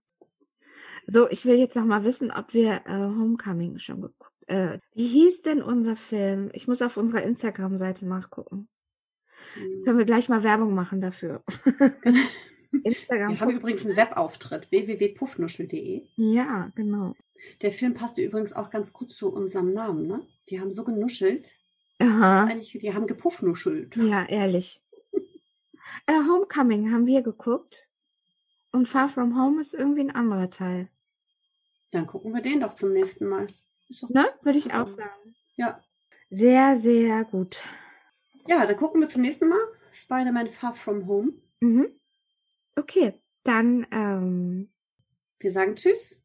So, 1.07 1.29
ich 1.29 1.45
will 1.45 1.57
jetzt 1.57 1.77
noch 1.77 1.85
mal 1.85 2.03
wissen, 2.03 2.31
ob 2.31 2.55
wir 2.55 2.87
äh, 2.87 2.93
Homecoming 2.95 3.79
schon 3.79 4.01
geguckt. 4.01 4.33
Äh, 4.47 4.79
wie 4.95 5.07
hieß 5.07 5.43
denn 5.43 5.63
unser 5.63 5.97
Film? 5.97 6.49
Ich 6.55 6.67
muss 6.67 6.81
auf 6.81 6.97
unserer 6.97 7.23
Instagram-Seite 7.23 8.09
nachgucken. 8.09 8.67
Mhm. 9.57 9.85
Können 9.85 9.99
wir 9.99 10.05
gleich 10.05 10.29
mal 10.29 10.43
Werbung 10.43 10.75
machen 10.75 11.01
dafür. 11.01 11.43
Instagram. 12.85 13.31
Wir 13.31 13.41
haben 13.41 13.57
übrigens 13.57 13.87
einen 13.87 13.97
Webauftritt, 13.97 14.71
www.puffnuschel.de. 14.71 16.07
Ja, 16.17 16.71
genau. 16.75 17.15
Der 17.63 17.73
Film 17.73 17.95
passte 17.95 18.23
übrigens 18.23 18.53
auch 18.53 18.71
ganz 18.71 18.93
gut 18.93 19.13
zu 19.13 19.33
unserem 19.33 19.73
Namen, 19.73 20.07
ne? 20.07 20.27
Die 20.49 20.61
haben 20.61 20.73
so 20.73 20.85
genuschelt. 20.85 21.51
Aha. 21.99 22.45
Eigentlich, 22.45 22.79
die 22.81 22.95
haben 22.95 23.07
gepuffnuschelt. 23.07 23.97
Ja, 23.97 24.25
ehrlich. 24.27 24.83
äh, 26.07 26.13
Homecoming 26.13 26.93
haben 26.93 27.07
wir 27.07 27.23
geguckt. 27.23 27.89
Und 28.73 28.89
Far 28.89 29.09
From 29.09 29.39
Home 29.41 29.61
ist 29.61 29.75
irgendwie 29.75 30.03
ein 30.03 30.15
anderer 30.15 30.51
Teil. 30.51 30.89
Dann 31.93 32.07
gucken 32.07 32.35
wir 32.35 32.43
den 32.43 32.61
doch 32.61 32.75
zum 32.75 32.93
nächsten 32.93 33.27
Mal. 33.27 33.47
ne? 34.09 34.29
Würde 34.43 34.59
ich 34.59 34.75
auch 34.75 34.89
sagen. 34.89 35.35
Ja. 35.57 35.83
Sehr, 36.29 36.77
sehr 36.77 37.25
gut. 37.25 37.57
Ja, 38.49 38.65
dann 38.67 38.77
gucken 38.77 39.01
wir 39.01 39.09
zum 39.09 39.23
nächsten 39.23 39.49
Mal. 39.49 39.61
Spider-Man 39.93 40.51
Far 40.51 40.75
From 40.75 41.07
Home. 41.07 41.33
Mhm. 41.61 41.89
Okay, 42.77 43.15
dann. 43.45 43.87
Ähm... 43.91 44.71
Wir 45.39 45.51
sagen 45.51 45.77
Tschüss. 45.77 46.25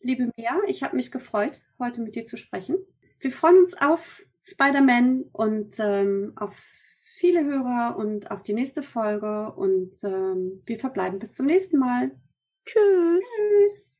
Liebe 0.00 0.30
Mia, 0.36 0.60
ich 0.66 0.82
habe 0.82 0.96
mich 0.96 1.10
gefreut, 1.10 1.64
heute 1.78 2.00
mit 2.00 2.14
dir 2.14 2.24
zu 2.24 2.36
sprechen. 2.36 2.76
Wir 3.20 3.32
freuen 3.32 3.58
uns 3.58 3.76
auf 3.76 4.22
Spider-Man 4.42 5.24
und 5.32 5.74
ähm, 5.78 6.32
auf 6.36 6.56
viele 7.18 7.44
Hörer 7.44 7.96
und 7.96 8.30
auf 8.30 8.42
die 8.42 8.54
nächste 8.54 8.82
Folge. 8.82 9.52
Und 9.52 10.02
ähm, 10.04 10.62
wir 10.66 10.78
verbleiben 10.78 11.18
bis 11.18 11.34
zum 11.34 11.46
nächsten 11.46 11.78
Mal. 11.78 12.12
Tschüss. 12.64 13.26
Tschüss. 13.36 13.97